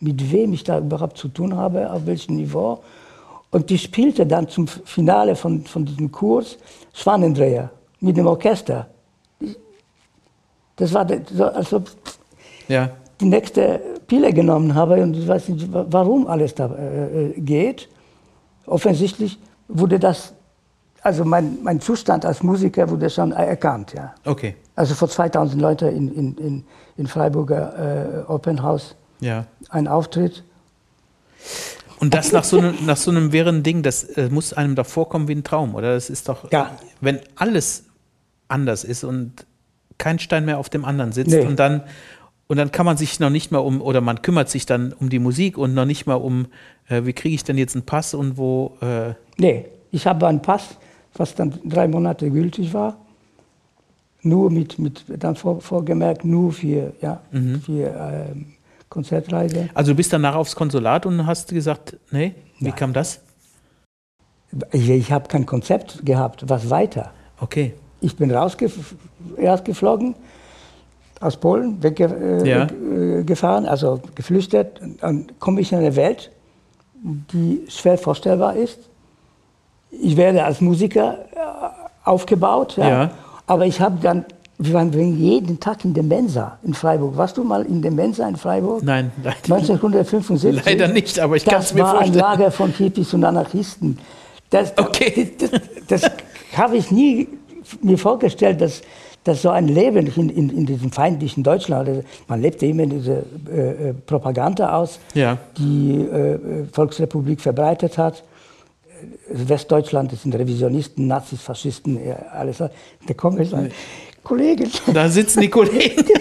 [0.00, 2.82] mit wem ich da überhaupt zu tun habe, auf welchem Niveau.
[3.50, 6.58] Und die spielte dann zum Finale von, von diesem Kurs
[6.92, 8.88] Schwanendreher mit dem Orchester.
[10.76, 11.90] Das war so, als ob
[12.68, 12.90] ja.
[13.20, 17.88] die nächste Pille genommen habe und ich weiß nicht, warum alles da äh, äh, geht.
[18.66, 19.38] Offensichtlich
[19.68, 20.34] wurde das,
[21.04, 23.92] also mein, mein Zustand als Musiker wurde schon erkannt.
[23.92, 24.14] Ja.
[24.24, 24.56] Okay.
[24.74, 26.64] Also vor 2000 Leuten in, in, in,
[26.96, 29.46] in Freiburger äh, Open House ja.
[29.68, 30.42] ein Auftritt.
[32.00, 34.86] Und das nach so einem, nach so einem wirren Ding, das äh, muss einem doch
[34.86, 35.92] vorkommen wie ein Traum, oder?
[35.94, 36.70] Das ist doch, ja.
[37.02, 37.84] wenn alles
[38.48, 39.46] anders ist und
[39.98, 41.46] kein Stein mehr auf dem anderen sitzt nee.
[41.46, 41.82] und dann
[42.46, 45.08] und dann kann man sich noch nicht mal um oder man kümmert sich dann um
[45.08, 46.46] die Musik und noch nicht mal um,
[46.88, 48.76] äh, wie kriege ich denn jetzt einen Pass und wo.
[48.82, 50.76] Äh nee, ich habe einen Pass,
[51.16, 52.96] was dann drei Monate gültig war.
[54.22, 57.60] Nur mit, mit dann vor, vorgemerkt, nur für, ja, mhm.
[57.60, 58.46] für ähm,
[58.88, 59.68] Konzertreise.
[59.74, 62.76] Also du bist danach aufs Konsulat und hast gesagt, nee, wie Nein.
[62.76, 63.20] kam das?
[64.72, 67.10] Ich, ich habe kein Konzept gehabt, was weiter.
[67.40, 67.74] Okay.
[68.00, 70.14] Ich bin rausgeflogen
[71.20, 73.70] aus Polen, weggefahren, ja.
[73.70, 74.80] also geflüchtet.
[75.00, 76.30] Dann komme ich in eine Welt,
[77.02, 78.78] die schwer vorstellbar ist.
[80.02, 81.38] Ich werde als Musiker äh,
[82.04, 82.88] aufgebaut, ja.
[82.88, 83.10] ja.
[83.46, 84.24] aber ich habe dann
[84.58, 87.16] wir waren jeden Tag in der Mensa in Freiburg.
[87.16, 88.82] Warst du mal in der Mensa in Freiburg?
[88.84, 90.64] Nein, leider 1975.
[90.64, 92.12] Leider nicht, aber ich kann es mir vorstellen.
[92.12, 93.98] Das war ein Lager von Hippies und Anarchisten.
[94.50, 95.32] Das, okay.
[95.38, 95.50] das,
[95.88, 96.10] das, das
[96.56, 97.28] habe ich nie
[97.82, 98.82] mir vorgestellt, dass,
[99.24, 102.90] dass so ein Leben in, in, in diesem feindlichen Deutschland, also man lebte immer in
[102.90, 105.38] dieser äh, äh, Propaganda aus, ja.
[105.58, 106.38] die äh,
[106.72, 108.22] Volksrepublik verbreitet hat.
[109.28, 111.98] Westdeutschland, das sind Revisionisten, Nazis, Faschisten,
[112.30, 112.58] alles.
[112.58, 113.70] Da kommen wir sagen,
[114.24, 114.70] Kollegen.
[114.92, 116.04] Da sitzen die Kollegen.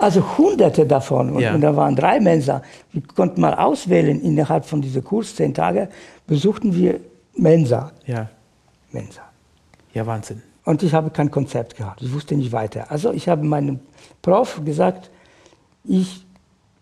[0.00, 1.30] Also hunderte davon.
[1.30, 1.52] Und, ja.
[1.52, 2.62] und da waren drei Mensa.
[2.92, 5.88] Wir konnten mal auswählen, innerhalb von diesem Kurs, zehn Tage,
[6.24, 7.00] besuchten wir
[7.34, 7.90] Mensa.
[8.06, 8.28] Ja.
[8.92, 9.22] Mensa.
[9.92, 10.40] Ja, Wahnsinn.
[10.64, 12.00] Und ich habe kein Konzept gehabt.
[12.00, 12.92] Ich wusste nicht weiter.
[12.92, 13.80] Also ich habe meinem
[14.22, 15.10] Prof gesagt,
[15.82, 16.24] ich,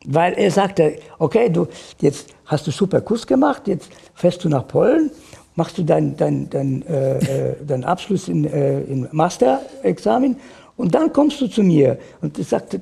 [0.05, 1.68] weil er sagte, okay, du,
[2.01, 5.11] jetzt hast du super Kurs gemacht, jetzt fährst du nach Polen,
[5.57, 10.36] machst du deinen dein, dein, äh, äh, dein Abschluss in, äh, im Masterexamen
[10.76, 11.98] und dann kommst du zu mir.
[12.20, 12.80] Und ich sagte,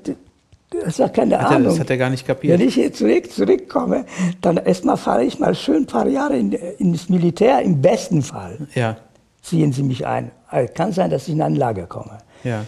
[0.84, 1.68] das war keine hat Ahnung.
[1.68, 2.58] das hat er gar nicht kapiert.
[2.58, 4.04] Wenn ich jetzt zurück, zurückkomme,
[4.40, 8.66] dann erstmal fahre ich mal schön ein paar Jahre in, ins Militär, im besten Fall.
[8.74, 8.96] Ja.
[9.40, 10.32] Ziehen Sie mich ein.
[10.48, 12.18] Also kann sein, dass ich in ein Lager komme.
[12.42, 12.64] Ja.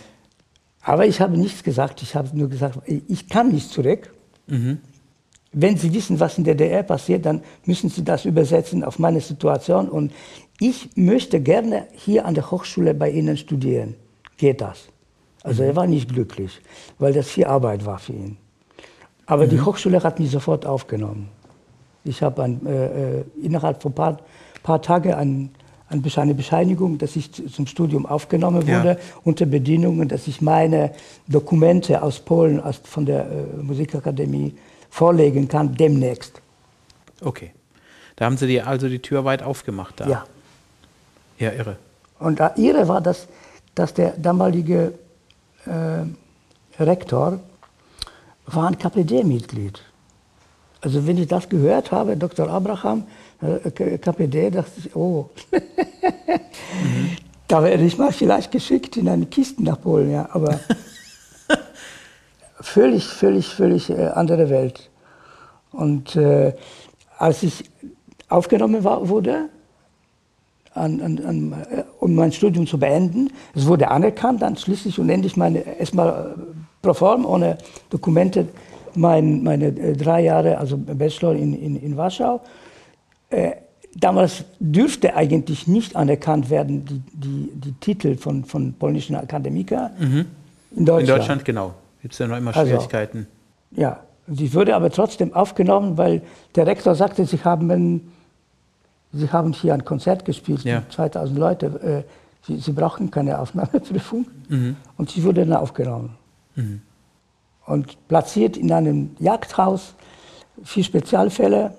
[0.83, 2.03] Aber ich habe nichts gesagt.
[2.03, 4.13] Ich habe nur gesagt, ich kann nicht zurück.
[4.47, 4.79] Mhm.
[5.59, 9.23] Wenn Sie wissen, was in der DDR passiert, dann müssen Sie das übersetzen auf meine
[9.23, 9.89] Situation.
[9.89, 10.13] Und
[10.61, 13.95] ich möchte gerne hier an der Hochschule bei Ihnen studieren.
[14.37, 14.89] Geht das?
[15.43, 15.71] Also mhm.
[15.71, 16.61] er war nicht glücklich,
[16.99, 18.37] weil das viel Arbeit war für ihn.
[19.25, 19.51] Aber mhm.
[19.51, 21.31] die Hochschule hat mich sofort aufgenommen.
[22.05, 24.19] Ich habe äh, äh, innerhalb von ein paar,
[24.63, 25.51] paar Tagen ein,
[25.89, 28.97] eine Bescheinigung, dass ich zum Studium aufgenommen wurde, ja.
[29.25, 30.93] unter Bedingungen, dass ich meine
[31.27, 34.55] Dokumente aus Polen, aus, von der äh, Musikakademie
[34.97, 36.41] vorlegen kann, demnächst.
[37.21, 37.51] Okay.
[38.17, 40.01] Da haben Sie dir also die Tür weit aufgemacht.
[40.01, 40.09] Da.
[40.09, 40.25] Ja.
[41.39, 41.77] Ja, irre.
[42.19, 43.29] Und da irre war, dass,
[43.75, 44.95] dass der damalige
[45.67, 47.41] äh, Rektor
[48.47, 49.83] war ein KPD-Mitglied.
[50.81, 52.49] Also wenn ich das gehört habe, Dr.
[52.49, 53.07] Abraham,
[53.43, 57.17] äh, KPD, dachte ich, oh, mhm.
[57.49, 60.59] da werde ich mal vielleicht geschickt in eine Kiste nach Polen, ja, aber
[62.61, 64.91] völlig, völlig, völlig äh, andere Welt.
[65.73, 66.55] Und äh,
[67.19, 67.65] als ich
[68.29, 69.49] aufgenommen war, wurde,
[70.77, 73.31] an, an, an, äh, um mein Studium zu beenden.
[73.55, 76.41] Es wurde anerkannt, dann schließlich und endlich meine, erstmal äh,
[76.83, 77.59] pro form, ohne
[77.91, 78.49] Dokumente,
[78.95, 82.41] mein, meine drei Jahre, also Bachelor in, in, in Warschau.
[83.31, 83.53] Äh,
[83.95, 90.27] damals dürfte eigentlich nicht anerkannt werden, die, die, die Titel von, von polnischen Akademikern mhm.
[90.77, 91.01] in Deutschland.
[91.01, 91.75] In Deutschland, genau.
[92.07, 93.27] Gibt es ja noch immer also, Schwierigkeiten.
[93.73, 96.23] Also, ja, sie wurde aber trotzdem aufgenommen, weil
[96.55, 98.13] der Rektor sagte, sie haben
[99.13, 100.83] Sie haben hier ein Konzert gespielt, ja.
[100.89, 101.67] 2000 Leute.
[102.07, 104.27] Äh, sie, sie brauchen keine Aufnahmeprüfung.
[104.49, 104.77] Mhm.
[104.97, 106.15] Und sie wurde dann aufgenommen.
[106.55, 106.81] Mhm.
[107.67, 109.95] Und platziert in einem Jagdhaus,
[110.63, 111.75] vier Spezialfälle,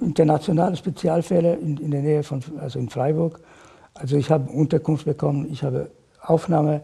[0.00, 3.38] internationale Spezialfälle in, in der Nähe von, also in Freiburg.
[3.94, 6.80] Also ich habe Unterkunft bekommen, ich habe Aufnahme,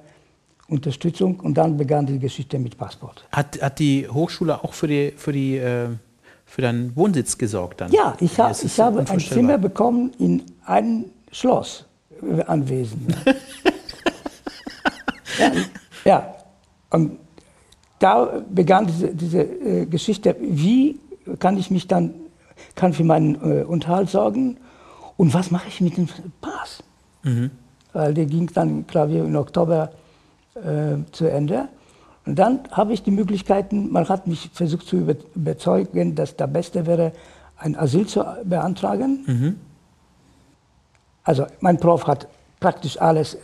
[0.69, 3.27] Unterstützung und dann begann die Geschichte mit Passport.
[3.33, 5.89] Hat, hat die Hochschule auch für die, für die äh
[6.47, 7.91] für deinen Wohnsitz gesorgt dann?
[7.91, 11.85] Ja, ich, ha ich habe ein Zimmer bekommen in einem Schloss
[12.23, 13.17] äh, anwesend.
[15.39, 15.53] ja,
[16.05, 16.35] ja,
[16.91, 17.19] und
[17.99, 21.01] da begann diese, diese äh, Geschichte, wie
[21.39, 22.15] kann ich mich dann,
[22.77, 23.35] kann für meinen
[23.65, 24.59] Unterhalt sorgen
[25.17, 26.09] Und was mache ich mit dem
[26.41, 26.83] Pass?
[27.23, 27.51] Mhm.
[27.93, 29.91] Weil der ging dann, ich, im Oktober
[30.55, 31.69] äh, zu Ende.
[32.27, 36.87] Und dann habe ich die Möglichkeiten, man hat mich versucht zu überzeugen, dass der Beste
[36.87, 37.13] wäre,
[37.57, 39.25] ein Asyl zu beantragen.
[39.27, 39.61] Mhm.
[41.23, 42.29] Also mein Prof hat
[42.61, 43.37] praktisch alles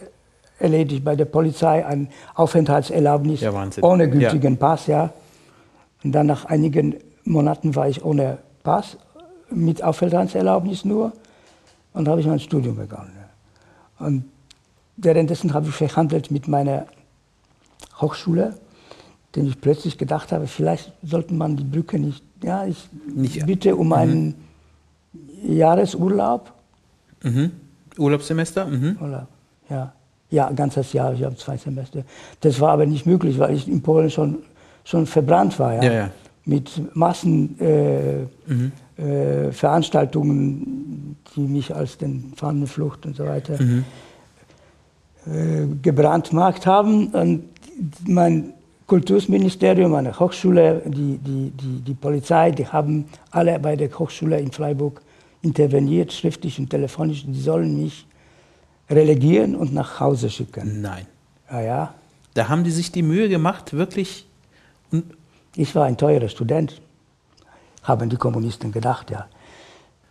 [0.59, 3.53] erledigt bei der Polizei, ein Aufenthaltserlaubnis ja,
[3.83, 4.59] ohne gültigen ja.
[4.59, 5.11] Pass, ja.
[6.05, 8.97] Und dann nach einigen Monaten war ich ohne Pass,
[9.51, 11.13] mit Aufenthaltserlaubnis nur,
[11.93, 13.13] und habe ich mein Studium begonnen.
[13.99, 14.25] Und
[14.97, 16.87] währenddessen habe ich verhandelt mit meiner
[18.01, 18.55] Hochschule,
[19.35, 23.77] denn ich plötzlich gedacht habe, vielleicht sollte man die Brücke nicht, ja, ich nicht, bitte
[23.77, 23.93] um mhm.
[23.93, 24.35] einen
[25.47, 26.53] Jahresurlaub.
[27.23, 27.51] Mhm.
[27.99, 28.65] Urlaubssemester?
[28.67, 28.97] Mhm.
[29.01, 29.29] Urlaub,
[29.69, 29.93] ja.
[30.31, 32.05] Ja, ganzes Jahr, ich habe zwei Semester.
[32.41, 34.39] Das war aber nicht möglich, weil ich in Polen schon,
[34.85, 35.75] schon verbrannt war.
[35.75, 35.83] Ja?
[35.83, 36.09] Ja, ja.
[36.45, 38.73] Mit Massenveranstaltungen, äh, mhm.
[40.77, 40.81] äh,
[41.35, 43.85] die mich als den Fahnenflucht und so weiter mhm.
[45.27, 47.09] äh, gebrandmarkt haben.
[47.09, 47.43] Und
[48.07, 48.55] mein
[48.87, 54.51] Kultusministerium, meine Hochschule, die, die, die, die Polizei, die haben alle bei der Hochschule in
[54.51, 55.01] Freiburg
[55.43, 57.25] interveniert, schriftlich und telefonisch.
[57.27, 58.07] Die sollen mich
[58.91, 60.83] relegieren und nach Hause schicken.
[60.83, 61.07] Nein.
[61.51, 61.95] Ja, ja.
[62.35, 64.27] Da haben die sich die Mühe gemacht, wirklich.
[65.57, 66.81] ich war ein teurer Student,
[67.83, 69.27] haben die Kommunisten gedacht, ja.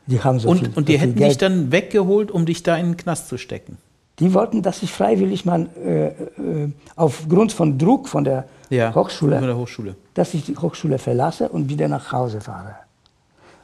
[0.07, 2.77] Die haben so und, viel, und die so hätten dich dann weggeholt, um dich da
[2.77, 3.77] in den Knast zu stecken.
[4.19, 6.13] Die wollten, dass ich freiwillig mal äh, äh,
[6.95, 11.49] aufgrund von Druck von der, ja, Hochschule, von der Hochschule, dass ich die Hochschule verlasse
[11.49, 12.75] und wieder nach Hause fahre.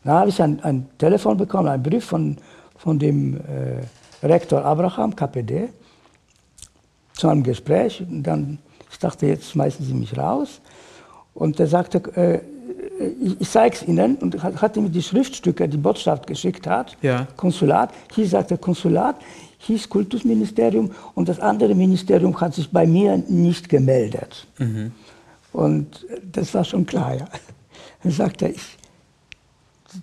[0.03, 2.38] Da habe ich ein, ein Telefon bekommen, einen Brief von,
[2.78, 5.70] von dem äh, Rektor Abraham, KPD,
[7.14, 8.01] zu einem Gespräch.
[8.08, 8.60] Und dann,
[8.91, 10.62] ich dachte, jetzt schmeißen Sie mich raus.
[11.34, 12.39] Und er sagte, äh,
[13.22, 14.16] ich, ich zeige es Ihnen.
[14.18, 17.28] Und hatte mir die Schriftstücke, die Botschaft geschickt hat, ja.
[17.36, 17.91] Konsulat.
[18.14, 19.16] Hier sagte Konsulat,
[19.66, 24.47] hieß Kultusministerium und das andere Ministerium hat sich bei mir nicht gemeldet.
[24.57, 24.91] Mhm.
[25.53, 27.16] Und das war schon klar.
[27.16, 27.26] Ja.
[28.03, 28.78] Dann sagte ich,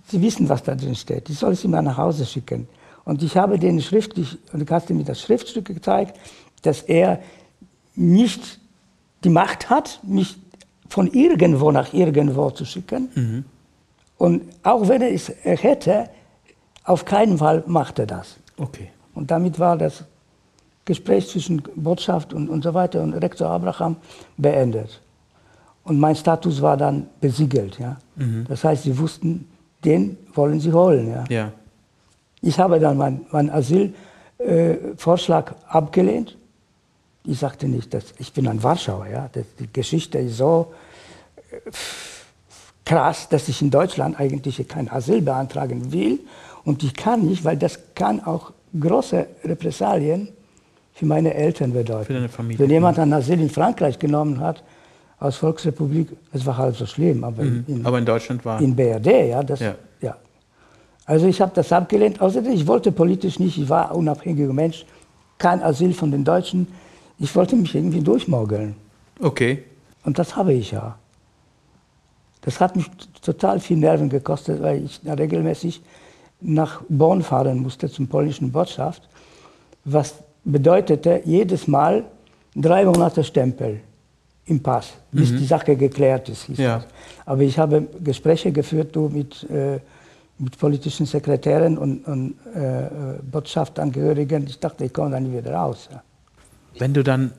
[0.07, 1.29] Sie wissen, was da drin steht.
[1.29, 2.67] Ich soll es ihm nach Hause schicken.
[3.05, 6.19] Und ich habe denen schriftlich, und hast mir das Schriftstück gezeigt,
[6.63, 7.21] dass er
[7.95, 8.59] nicht
[9.23, 10.37] die Macht hat, mich
[10.89, 13.09] von irgendwo nach irgendwo zu schicken.
[13.13, 13.45] Mhm.
[14.17, 16.09] Und auch wenn er es hätte,
[16.83, 18.37] auf keinen Fall macht er das.
[18.57, 18.89] Okay.
[19.13, 20.03] Und damit war das
[20.85, 23.95] Gespräch zwischen Botschaft und, und so weiter und Rektor Abraham
[24.37, 25.01] beendet.
[25.83, 27.77] Und mein Status war dann besiegelt.
[27.79, 27.97] Ja?
[28.15, 28.45] Mhm.
[28.47, 29.49] Das heißt, sie wussten,
[29.83, 31.09] den wollen sie holen.
[31.09, 31.23] Ja?
[31.29, 31.51] ja.
[32.41, 36.37] Ich habe dann meinen mein Asylvorschlag äh, abgelehnt.
[37.25, 39.07] Ich sagte nicht, dass ich bin ein Warschauer.
[39.07, 39.29] Ja?
[39.31, 40.73] Das, die Geschichte ist so
[41.51, 41.71] äh,
[42.85, 46.19] krass, dass ich in Deutschland eigentlich kein Asyl beantragen will.
[46.65, 50.29] Und ich kann nicht, weil das kann auch große Repressalien
[50.93, 52.05] für meine Eltern bedeuten.
[52.05, 52.59] Für deine Familie.
[52.59, 54.63] Wenn jemand ein Asyl in Frankreich genommen hat,
[55.19, 57.23] aus Volksrepublik, das war halb so schlimm.
[57.23, 57.63] Aber, mhm.
[57.67, 58.61] in, aber in Deutschland war.
[58.61, 59.43] In BRD, ja.
[59.43, 59.75] Das, ja.
[60.01, 60.17] ja.
[61.05, 62.21] Also ich habe das abgelehnt.
[62.21, 64.85] Außerdem, ich wollte politisch nicht, ich war ein unabhängiger Mensch,
[65.37, 66.67] kein Asyl von den Deutschen.
[67.19, 68.75] Ich wollte mich irgendwie durchmogeln.
[69.19, 69.63] Okay.
[70.03, 70.97] Und das habe ich ja.
[72.41, 72.89] Das hat mich
[73.21, 75.81] total viel Nerven gekostet, weil ich regelmäßig
[76.43, 79.07] nach Bonn fahren musste zum polnischen Botschaft,
[79.85, 82.03] was bedeutete jedes Mal
[82.55, 83.79] drei Monate Stempel
[84.45, 85.37] im Pass, bis mhm.
[85.37, 86.49] die Sache geklärt ist.
[86.49, 86.83] Ja.
[87.25, 89.79] Aber ich habe Gespräche geführt du, mit äh,
[90.37, 92.89] mit politischen Sekretären und, und äh,
[93.31, 94.45] Botschaftsangehörigen.
[94.47, 95.89] Ich dachte, ich komme da nie wieder raus.
[95.91, 96.03] Ja.
[96.79, 97.31] Wenn du dann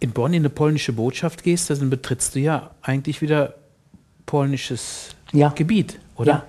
[0.00, 3.54] in Bonn in eine polnische Botschaft gehst, dann betrittst du ja eigentlich wieder
[4.26, 5.48] polnisches ja.
[5.48, 6.44] Gebiet, oder?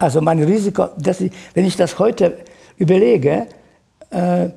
[0.00, 2.38] Also mein Risiko, dass ich, wenn ich das heute
[2.78, 3.46] überlege,
[4.08, 4.48] äh,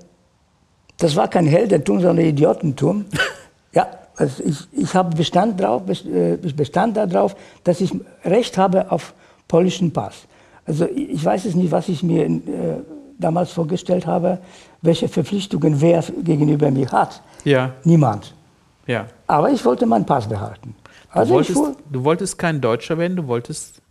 [0.97, 3.05] das war kein Heldentum, sondern Idiotentum.
[3.73, 7.35] ja, also ich, ich habe Bestand, drauf, äh, Bestand darauf,
[7.65, 7.91] dass ich
[8.23, 9.13] Recht habe auf
[9.49, 10.15] polnischen Pass.
[10.65, 12.39] Also ich weiß es nicht, was ich mir äh,
[13.19, 14.39] damals vorgestellt habe,
[14.81, 17.21] welche Verpflichtungen wer gegenüber mir hat.
[17.43, 17.73] Ja.
[17.83, 18.33] Niemand.
[18.87, 19.07] Ja.
[19.27, 20.73] Aber ich wollte meinen Pass behalten.
[21.09, 23.82] Also du, wolltest, fuhr, du wolltest kein Deutscher werden, du wolltest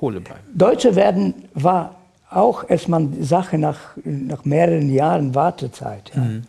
[0.00, 0.40] Pole bleiben.
[0.54, 1.96] Deutscher werden war
[2.30, 6.10] auch erstmal Sache nach, nach mehreren Jahren Wartezeit.
[6.14, 6.22] Ja.
[6.22, 6.42] Mhm.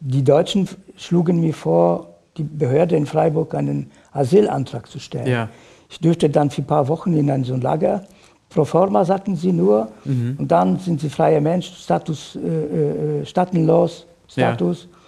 [0.00, 5.28] Die Deutschen schlugen mir vor, die Behörde in Freiburg einen Asylantrag zu stellen.
[5.28, 5.48] Ja.
[5.88, 8.02] Ich dürfte dann für ein paar Wochen in ein so ein Lager.
[8.48, 9.88] Pro forma sagten sie nur.
[10.04, 10.36] Mhm.
[10.40, 14.88] Und dann sind sie freier Mensch, Status, äh, äh, staatenlos, Status.
[14.90, 14.98] Ja.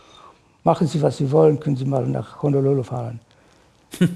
[0.67, 3.21] Machen Sie, was Sie wollen, können Sie mal nach Honolulu fahren.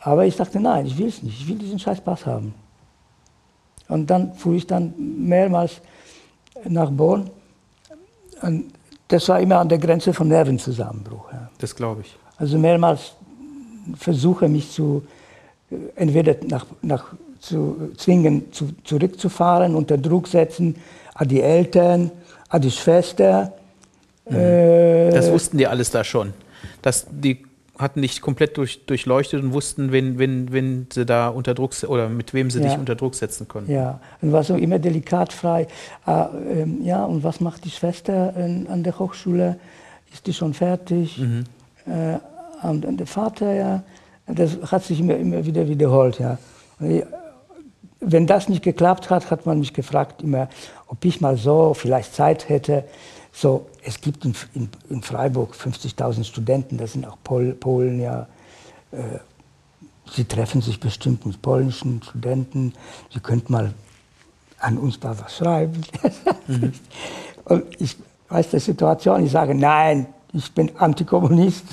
[0.00, 1.40] Aber ich dachte, nein, ich will es nicht.
[1.40, 2.52] Ich will diesen scheiß Pass haben.
[3.88, 5.80] Und dann fuhr ich dann mehrmals
[6.68, 7.30] nach Bonn.
[8.42, 8.72] Und
[9.08, 11.32] das war immer an der Grenze von Nervenzusammenbruch.
[11.32, 11.50] Ja.
[11.58, 12.16] Das glaube ich.
[12.36, 13.12] Also mehrmals
[13.96, 15.04] versuche mich zu,
[15.70, 20.76] äh, entweder nach, nach zu zwingen, zu, zurückzufahren, unter Druck setzen,
[21.14, 22.10] an die Eltern,
[22.48, 23.52] an die Schwester.
[24.28, 24.36] Mhm.
[24.36, 26.32] Äh, das wussten die alles da schon.
[26.80, 27.44] Dass die
[27.78, 32.08] hatten dich komplett durch, durchleuchtet und wussten, wenn, wenn, wenn sie da unter Druck oder
[32.08, 32.68] mit wem sie ja.
[32.68, 33.72] dich unter Druck setzen konnten.
[33.72, 35.66] Ja, und war so immer delikat frei.
[36.06, 39.58] Ah, ähm, ja, und was macht die Schwester äh, an der Hochschule?
[40.12, 41.18] Ist die schon fertig?
[41.18, 41.44] Mhm.
[41.86, 42.18] Äh,
[42.66, 43.82] und, und, der Vater, ja,
[44.26, 46.38] das hat sich immer, immer wieder wiederholt, ja.
[48.00, 50.48] wenn das nicht geklappt hat, hat man mich gefragt immer,
[50.86, 52.84] ob ich mal so vielleicht Zeit hätte,
[53.36, 58.28] so, es gibt in, in, in Freiburg 50.000 Studenten, das sind auch Pol, Polen, ja.
[58.92, 59.18] Äh,
[60.08, 62.74] sie treffen sich bestimmt mit polnischen Studenten.
[63.12, 63.74] Sie könnten mal
[64.60, 65.82] an uns da was schreiben.
[66.46, 66.72] Mhm.
[67.44, 67.96] Und ich
[68.28, 71.64] weiß die Situation, ich sage, nein, ich bin Antikommunist.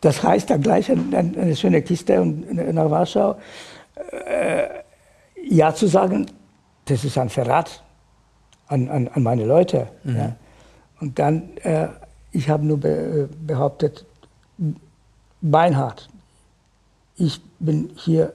[0.00, 3.36] Das heißt dann gleich eine, eine schöne Kiste und nach Warschau.
[4.26, 4.68] Äh,
[5.48, 6.26] ja zu sagen,
[6.84, 7.82] das ist ein Verrat
[8.66, 9.88] an, an, an meine Leute.
[10.04, 10.16] Mhm.
[10.16, 10.36] Ja.
[11.00, 11.88] Und dann, äh,
[12.32, 14.04] ich habe nur be äh, behauptet,
[15.40, 16.08] beinhart,
[17.16, 18.32] ich bin hier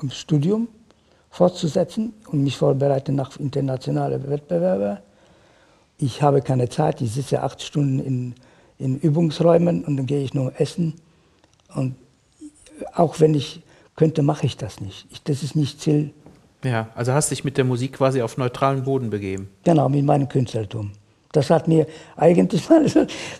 [0.00, 0.68] um Studium
[1.30, 4.98] fortzusetzen und mich vorbereiten nach internationalen Wettbewerben.
[5.98, 8.34] Ich habe keine Zeit, ich sitze acht Stunden in,
[8.78, 10.94] in Übungsräumen und dann gehe ich nur essen.
[11.74, 11.96] Und
[12.94, 13.62] auch wenn ich
[13.96, 15.06] könnte, mache ich das nicht.
[15.10, 16.12] Ich, das ist nicht Ziel.
[16.64, 19.48] Ja, also hast dich mit der Musik quasi auf neutralen Boden begeben.
[19.64, 20.92] Genau, mit meinem Künstlertum.
[21.36, 22.86] Das hat mir eigentlich mal,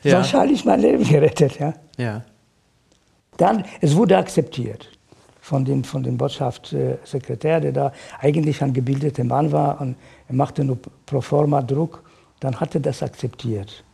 [0.02, 0.12] ja.
[0.12, 1.58] wahrscheinlich mein Leben gerettet.
[1.58, 1.72] Ja.
[1.96, 2.22] ja.
[3.38, 4.88] Dann, es wurde akzeptiert
[5.40, 9.96] von dem, von dem Botschaftssekretär, der da eigentlich ein gebildeter Mann war und
[10.28, 12.02] er machte nur pro forma Druck,
[12.40, 13.84] dann hat er das akzeptiert.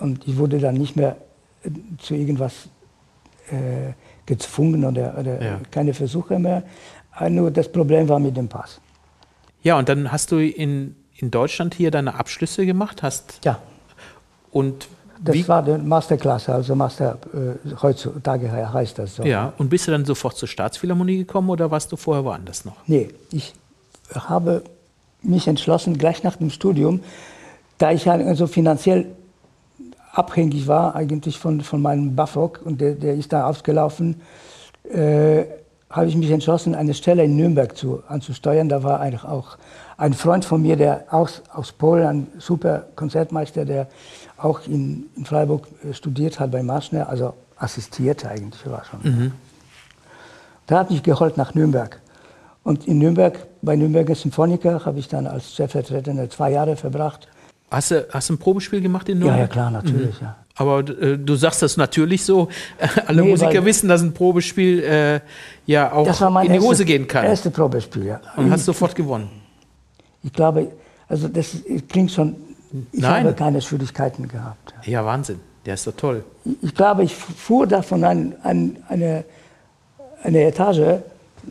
[0.00, 1.16] Und ich wurde dann nicht mehr
[1.64, 2.68] äh, zu irgendwas
[3.50, 3.92] äh,
[4.26, 5.60] gezwungen oder, oder ja.
[5.70, 6.62] keine Versuche mehr.
[7.30, 8.80] Nur das Problem war mit dem Pass.
[9.62, 13.40] Ja, und dann hast du in in Deutschland hier deine Abschlüsse gemacht hast?
[13.44, 13.58] Ja.
[14.50, 14.88] Und
[15.20, 15.48] das wie?
[15.48, 19.24] war die Masterklasse, also Master, äh, heutzutage heißt das so.
[19.24, 22.76] Ja, und bist du dann sofort zur Staatsphilharmonie gekommen oder warst du vorher woanders noch?
[22.86, 23.52] Nee, ich
[24.14, 24.62] habe
[25.22, 27.00] mich entschlossen, gleich nach dem Studium,
[27.78, 29.06] da ich also finanziell
[30.12, 34.20] abhängig war eigentlich von, von meinem BAföG und der, der ist da ausgelaufen,
[34.84, 35.44] äh,
[35.90, 38.68] habe ich mich entschlossen, eine Stelle in Nürnberg zu, anzusteuern.
[38.68, 39.56] Da war eigentlich auch
[39.98, 43.88] ein Freund von mir, der aus, aus Polen, ein super Konzertmeister, der
[44.38, 49.00] auch in, in Freiburg äh, studiert hat bei Marschner, also assistierte eigentlich war schon.
[49.02, 49.32] Mhm.
[50.68, 52.00] Der hat mich geholt nach Nürnberg.
[52.62, 57.26] Und in Nürnberg, bei Nürnberger Symphoniker, habe ich dann als Chefvertreter zwei Jahre verbracht.
[57.70, 59.38] Hast du, hast du ein Probespiel gemacht in Nürnberg?
[59.38, 60.26] Ja, ja klar, natürlich, mhm.
[60.26, 60.36] ja.
[60.54, 62.48] Aber äh, du sagst das natürlich so.
[63.06, 65.20] Alle nee, Musiker wissen, dass ein Probespiel äh,
[65.66, 66.06] ja auch
[66.44, 67.22] in die Hose gehen kann.
[67.22, 68.20] Das erste Probespiel, ja.
[68.36, 69.37] Und hast sofort gewonnen.
[70.22, 70.72] Ich glaube,
[71.08, 71.56] also das
[71.88, 72.36] klingt schon,
[72.92, 73.24] ich Nein.
[73.24, 74.74] habe keine Schwierigkeiten gehabt.
[74.84, 75.40] Ja, Wahnsinn.
[75.64, 76.24] Der ist so toll.
[76.62, 79.24] Ich glaube, ich fuhr davon an, an eine,
[80.22, 81.02] eine Etage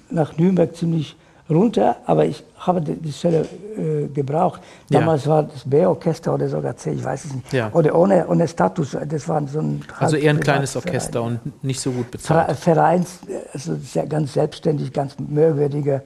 [0.10, 1.16] nach Nürnberg ziemlich
[1.50, 3.48] runter, aber ich habe die Stelle
[3.78, 4.62] äh, gebraucht.
[4.90, 5.32] Damals ja.
[5.32, 7.54] war das B-Orchester oder sogar C, ich weiß es nicht.
[7.54, 7.70] Ja.
[7.74, 9.82] Oder ohne, ohne Status, das war so ein...
[10.00, 11.40] Also eher ein kleines Orchester Verein.
[11.44, 12.58] und nicht so gut bezahlt.
[12.58, 13.20] Vereins,
[13.54, 13.78] also
[14.10, 16.02] ganz selbstständig, ganz merkwürdige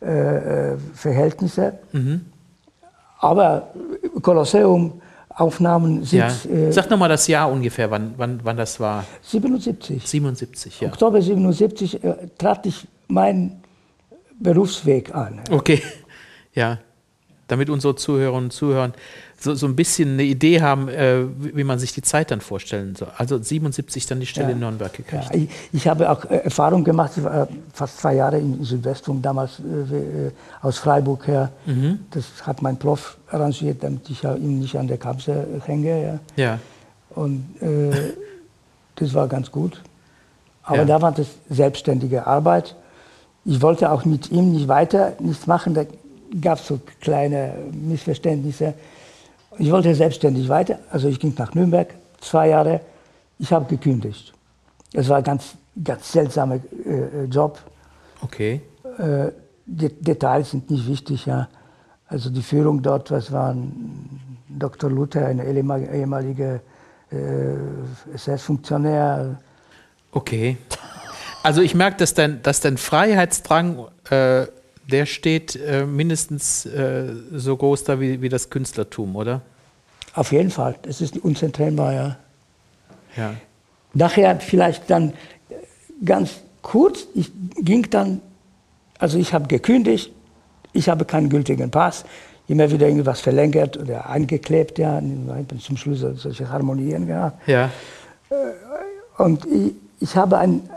[0.00, 1.78] äh, Verhältnisse.
[1.92, 2.26] Mhm.
[3.18, 3.68] Aber
[4.22, 5.00] Kolosseum,
[5.40, 6.44] Aufnahmen sind.
[6.44, 6.50] Ja.
[6.50, 9.04] Äh, Sag nochmal das Jahr ungefähr, wann, wann, wann das war.
[9.22, 10.06] 77.
[10.06, 10.88] 77, ja.
[10.88, 13.62] Oktober 77 äh, trat ich meinen
[14.38, 15.40] Berufsweg an.
[15.50, 15.82] Okay,
[16.54, 16.78] ja.
[17.46, 18.92] Damit unsere Zuhörerinnen und Zuhörer
[19.40, 22.94] so, so ein bisschen eine Idee haben, äh, wie man sich die Zeit dann vorstellen
[22.94, 23.08] soll.
[23.16, 24.52] Also 77 dann die Stelle ja.
[24.52, 25.24] in Nürnberg gekriegt.
[25.24, 29.22] Ja, ich, ich, habe auch äh, Erfahrung gemacht, ich war fast zwei Jahre in Südwestfunk,
[29.22, 30.30] damals äh, äh,
[30.60, 31.50] aus Freiburg her.
[31.64, 32.00] Mhm.
[32.10, 36.20] Das hat mein Prof arrangiert, damit ich ja ihm nicht an der Kapsel hänge.
[36.36, 36.44] Ja.
[36.44, 36.58] ja.
[37.14, 38.12] Und äh,
[38.96, 39.80] das war ganz gut.
[40.62, 42.76] Aber da war das selbstständige Arbeit.
[43.44, 45.74] Ich wollte auch mit ihm nicht weiter nichts machen.
[45.74, 45.84] Da
[46.40, 48.74] gab es so kleine Missverständnisse.
[49.58, 52.80] Ich wollte selbstständig weiter, also ich ging nach Nürnberg, zwei Jahre.
[53.38, 54.32] Ich habe gekündigt.
[54.92, 57.58] Es war ein ganz, ganz seltsamer äh, Job.
[58.22, 58.60] Okay.
[58.98, 59.30] Äh,
[59.66, 61.48] die Details sind nicht wichtig, ja.
[62.06, 63.56] Also die Führung dort, was war
[64.48, 64.90] Dr.
[64.90, 66.60] Luther, ein ehemaliger
[67.10, 69.38] äh, SS-Funktionär.
[70.10, 70.56] Okay.
[71.42, 74.46] Also ich merke, dass dein, dass dein Freiheitsdrang äh,
[74.90, 79.40] der steht äh, mindestens äh, so groß da wie, wie das Künstlertum, oder?
[80.14, 82.16] Auf jeden Fall, das ist unzertrennbar, ja.
[83.16, 83.34] Ja.
[83.94, 85.54] Nachher vielleicht dann äh,
[86.04, 88.20] ganz kurz, ich ging dann,
[88.98, 90.12] also ich habe gekündigt,
[90.72, 92.04] ich habe keinen gültigen Pass,
[92.48, 95.00] immer wieder irgendwas verlängert oder eingeklebt, ja,
[95.60, 97.48] zum Schluss solche Harmonien gehabt.
[97.48, 97.70] Ja.
[99.18, 100.68] Und ich, ich habe ein,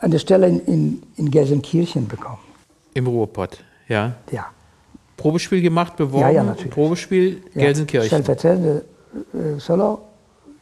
[0.00, 2.47] eine Stelle in, in Gelsenkirchen bekommen.
[2.98, 4.16] Im Ruhrpott, ja.
[4.32, 4.48] Ja.
[5.16, 6.26] Probespiel gemacht, beworben.
[6.26, 6.72] Ja, ja, natürlich.
[6.72, 7.60] Probespiel ja.
[7.60, 8.08] Gelsenkirchen.
[8.08, 8.84] Stellvertretende
[9.32, 10.00] äh, Solo,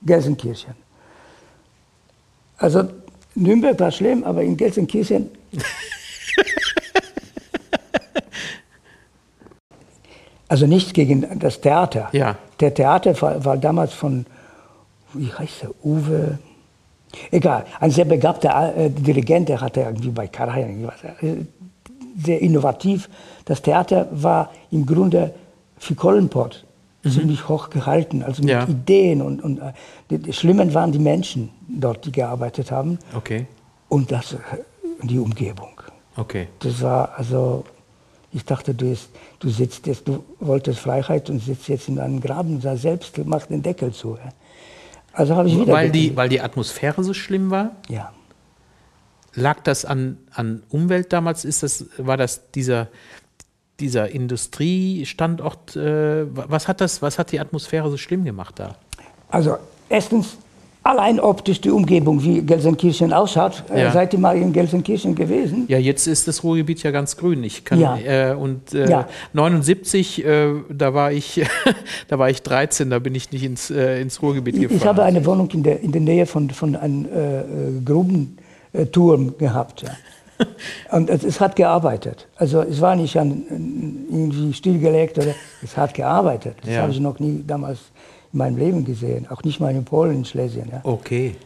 [0.02, 0.74] Gelsenkirchen.
[2.58, 2.90] Also
[3.34, 5.30] Nürnberg war schlimm, aber in Gelsenkirchen.
[10.48, 12.10] also nicht gegen das Theater.
[12.12, 12.36] Ja.
[12.60, 14.26] Der Theater war, war damals von,
[15.14, 16.38] wie heißt der, Uwe,
[17.30, 20.90] egal, ein sehr begabter äh, Dirigent, der hatte irgendwie bei Karajan,
[22.16, 23.08] sehr innovativ.
[23.44, 25.34] Das Theater war im Grunde
[25.78, 26.64] für Kollenpott
[27.02, 27.10] mhm.
[27.10, 28.64] ziemlich hoch gehalten, also mit Ja.
[28.66, 29.72] Ideen und, und äh,
[30.10, 33.46] die, die Schlimmen waren die Menschen dort, die gearbeitet haben Okay,
[33.88, 34.36] und das, äh,
[35.02, 35.80] die Umgebung.
[36.16, 36.48] okay.
[36.60, 37.64] Das war also,
[38.32, 42.20] ich dachte, du, ist, du sitzt jetzt, du wolltest Freiheit und sitzt jetzt in einem
[42.20, 44.18] Graben, da selbst macht den Deckel zu.
[45.12, 45.72] Also habe ich wieder.
[45.72, 47.72] Weil die, weil die Atmosphäre so schlimm war?
[47.88, 48.12] ja.
[49.36, 51.44] Lag das an, an Umwelt damals?
[51.44, 52.88] Ist das, war das dieser,
[53.80, 55.76] dieser Industriestandort?
[55.76, 58.76] Äh, was, hat das, was hat die Atmosphäre so schlimm gemacht da?
[59.28, 59.56] Also
[59.88, 60.36] erstens,
[60.82, 63.64] allein optisch die Umgebung, wie Gelsenkirchen ausschaut.
[63.74, 63.92] Äh, Ja.
[63.92, 65.64] Seid ihr mal in Gelsenkirchen gewesen?
[65.68, 67.42] Ja, jetzt ist das Ruhrgebiet ja ganz grün.
[67.44, 67.98] Ich kann Ja.
[67.98, 69.08] äh, und äh, Ja.
[69.32, 71.44] 79, äh, da war ich,
[72.08, 74.76] da war ich 13, da bin ich nicht ins, äh, ins Ruhrgebiet gefahren.
[74.76, 77.80] ich habe eine Wohnung in der, in der Nähe von, von einem äh,
[78.76, 79.82] äh, Grubenturm gehabt.
[79.82, 79.90] Ja.
[80.96, 82.26] Und es, hat gearbeitet.
[82.36, 83.42] Also es war nicht an,
[84.10, 86.56] irgendwie stillgelegt oder es hat gearbeitet.
[86.62, 86.82] Das Ja.
[86.82, 87.78] habe ich noch nie damals
[88.32, 89.26] in meinem Leben gesehen.
[89.30, 90.68] Auch nicht mal in Polen, in Schlesien.
[90.70, 90.80] Ja.
[90.84, 91.36] Okay.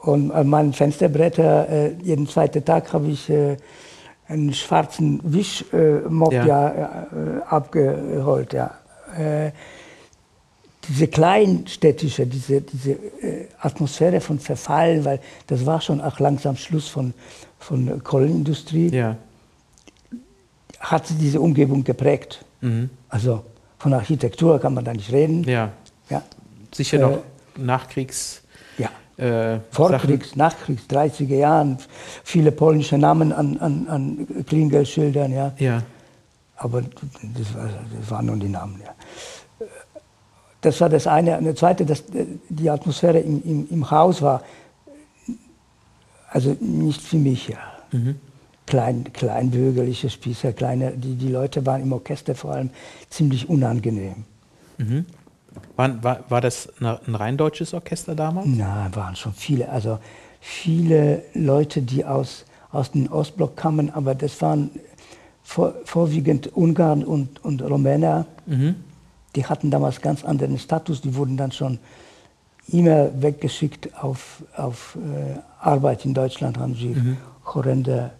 [0.00, 3.56] Und an meinen Fensterbretter, äh, jeden zweiten Tag habe ich äh,
[4.26, 6.46] einen schwarzen Wischmob äh, Ja.
[6.46, 7.06] ja.
[7.12, 8.52] äh, abgeholt.
[8.52, 8.72] Ja.
[10.82, 16.56] Äh, diese kleinstädtische, diese, diese äh, Atmosphäre von Verfall, weil das war schon auch langsam
[16.56, 17.14] Schluss von,
[17.58, 19.16] von Kohlenindustrie, Ja.
[20.80, 22.44] hat diese Umgebung geprägt.
[22.60, 22.90] Mhm.
[23.08, 23.44] Also
[23.78, 25.44] von Architektur kann man da nicht reden.
[25.44, 25.70] Ja.
[26.10, 26.22] Ja.
[26.74, 27.18] Sicher Äh, noch
[27.56, 28.42] Nachkriegs.
[28.78, 28.88] ja.
[29.18, 31.78] Äh, Vorkriegs, Nachkriegs, 30er Jahren,
[32.24, 35.50] viele polnische Namen an, an, an Klingelschildern, ja.
[35.50, 35.64] Sachen.
[35.64, 35.82] Ja.
[36.56, 37.68] Aber das, war,
[38.00, 38.94] das waren nur die Namen, ja.
[40.62, 41.38] Das war das eine.
[41.38, 42.04] Und das zweite, dass
[42.48, 44.42] die Atmosphäre im, im, im Haus war,
[46.30, 47.58] also nicht für mich, ja.
[48.64, 52.70] Klein, kleinbürgerliche Spießer, kleine, die, die Leute waren im Orchester vor allem
[53.10, 54.24] ziemlich unangenehm.
[55.76, 58.46] War, war, war das ein rein deutsches Orchester damals?
[58.48, 59.98] Na, waren schon viele, also
[60.40, 64.70] viele Leute, die aus, aus dem Ostblock kamen, aber das waren
[65.42, 68.26] vor, vorwiegend Ungarn und, und Rumäner.
[69.34, 71.78] Die hatten damals ganz anderen Status, die wurden dann schon
[72.68, 76.94] immer weggeschickt auf, auf äh, Arbeit in Deutschland, haben sie
[77.44, 78.10] horrende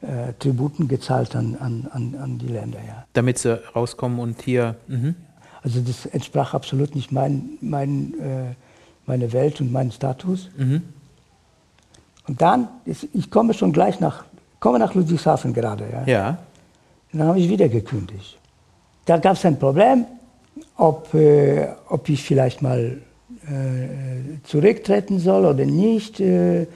[0.00, 2.78] äh, Tributen gezahlt an, an, an, an die Länder.
[2.86, 3.04] Ja.
[3.12, 4.76] Damit sie rauskommen und hier.
[4.86, 5.14] Mhm.
[5.62, 8.54] Also das entsprach absolut nicht mein, mein, äh,
[9.06, 10.50] meine Welt und meinen Status.
[12.28, 14.24] Und dann, ich komme schon gleich nach,
[14.60, 15.88] komme nach Ludwigshafen gerade.
[15.90, 16.04] Ja.
[16.06, 16.28] Ja.
[17.12, 18.38] Und dann habe ich wieder gekündigt.
[19.06, 20.04] Da gab es ein Problem,
[20.78, 23.02] ob, äh, ob ich vielleicht mal
[23.46, 26.20] äh, zurücktreten soll oder nicht.
[26.20, 26.66] Äh,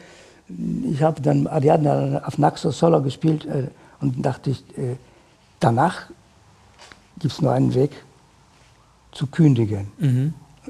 [0.90, 3.68] ich habe dann Ariadne auf Naxos Solo gespielt äh,
[4.00, 4.96] und dachte ich, äh,
[5.60, 6.10] danach
[7.20, 7.92] gibt es nur einen Weg
[9.12, 9.92] zu kündigen.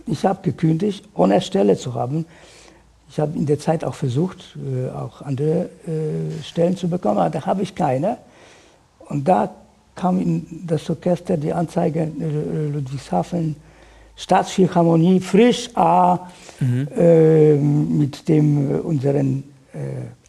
[0.06, 2.26] Ich habe gekündigt, ohne Stelle zu haben.
[3.08, 4.58] Ich habe in der Zeit auch versucht,
[4.94, 5.68] auch andere
[6.42, 8.18] Stellen zu bekommen, aber da habe ich keine.
[9.08, 9.54] Und da
[9.94, 13.56] kam in das Orchester die Anzeige äh, Ludwigshafen,
[14.16, 16.30] Staatsphilharmonie, frisch A,
[16.60, 19.78] äh, mit dem äh, unseren, äh,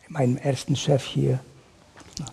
[0.10, 1.40] meinem ersten Chef hier,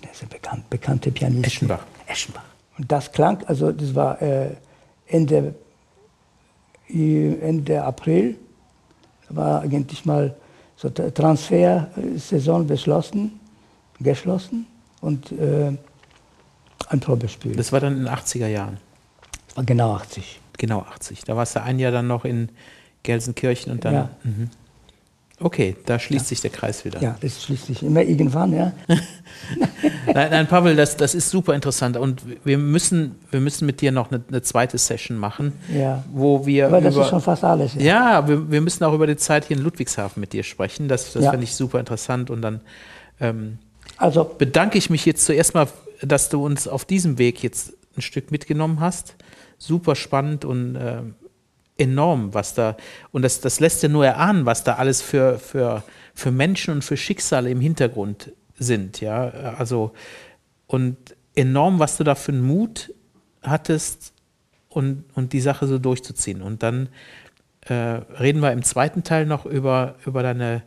[0.03, 1.47] der ist ein bekannt, bekannte Pianist.
[1.47, 1.85] Eschenbach.
[2.07, 2.45] Eschenbach.
[2.79, 4.51] Und das klang, also das war äh,
[5.07, 5.55] Ende,
[6.89, 8.37] äh, Ende April,
[9.29, 10.35] war eigentlich mal
[10.77, 13.39] so Transfersaison beschlossen,
[14.01, 14.67] geschlossen
[15.01, 15.31] und
[16.89, 17.57] ein Probespiel.
[17.57, 18.79] Das war dann in den 80er Jahren.
[19.55, 20.41] war genau 80.
[20.59, 21.25] Genau 80.
[21.25, 22.51] Da warst du ein Jahr dann noch in
[23.03, 23.95] Gelsenkirchen und dann.
[23.95, 24.11] Ja.
[24.25, 24.51] Mhm.
[25.43, 26.29] Okay, da schließt ja.
[26.29, 27.01] sich der Kreis wieder.
[27.01, 28.73] Ja, das schließt sich immer irgendwann, ja.
[30.07, 33.91] nein, nein, Pavel, das, das ist super interessant und wir müssen, wir müssen mit dir
[33.91, 36.05] noch eine, eine zweite Session machen, ja.
[36.13, 36.67] wo wir.
[36.67, 37.73] Aber das über, ist schon fast alles.
[37.75, 40.89] Ja, ja wir, wir, müssen auch über die Zeit hier in Ludwigshafen mit dir sprechen.
[40.89, 41.31] Das, das ja.
[41.31, 42.61] finde ich super interessant und dann
[43.19, 43.59] ähm,
[43.97, 45.69] also, bedanke ich mich jetzt zuerst mal,
[46.03, 49.17] dass du uns auf diesem Weg jetzt ein Stück mitgenommen hast.
[49.59, 51.03] Super spannend und äh,
[51.77, 52.77] enorm, was da,
[53.13, 55.83] und das, das lässt ja nur erahnen, was da alles für, für,
[56.15, 59.29] für Menschen und für Schicksale im Hintergrund sind, ja.
[59.29, 59.93] Also,
[60.67, 60.97] und
[61.35, 62.95] enorm, was du da für einen Mut
[63.43, 64.13] hattest
[64.69, 66.43] und, und die Sache so durchzuziehen.
[66.43, 66.89] Und dann
[67.63, 70.63] äh, reden wir im zweiten Teil noch über, über deine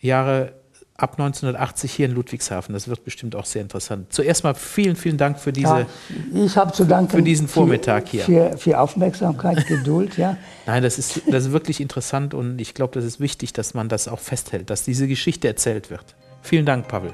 [0.00, 0.54] Jahre
[0.96, 2.72] ab 1980 hier in Ludwigshafen.
[2.72, 4.12] Das wird bestimmt auch sehr interessant.
[4.12, 5.66] Zuerst mal vielen, vielen Dank für diese.
[5.66, 5.86] Ja,
[6.34, 8.24] ich habe zu danken für diesen Vormittag hier.
[8.24, 10.36] Für, für Aufmerksamkeit, Geduld, ja.
[10.66, 13.88] Nein, das ist, das ist wirklich interessant und ich glaube, das ist wichtig, dass man
[13.88, 16.14] das auch festhält, dass diese Geschichte erzählt wird.
[16.42, 17.12] Vielen Dank, Pavel.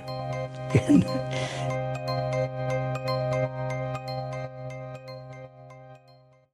[0.73, 1.05] Gerne.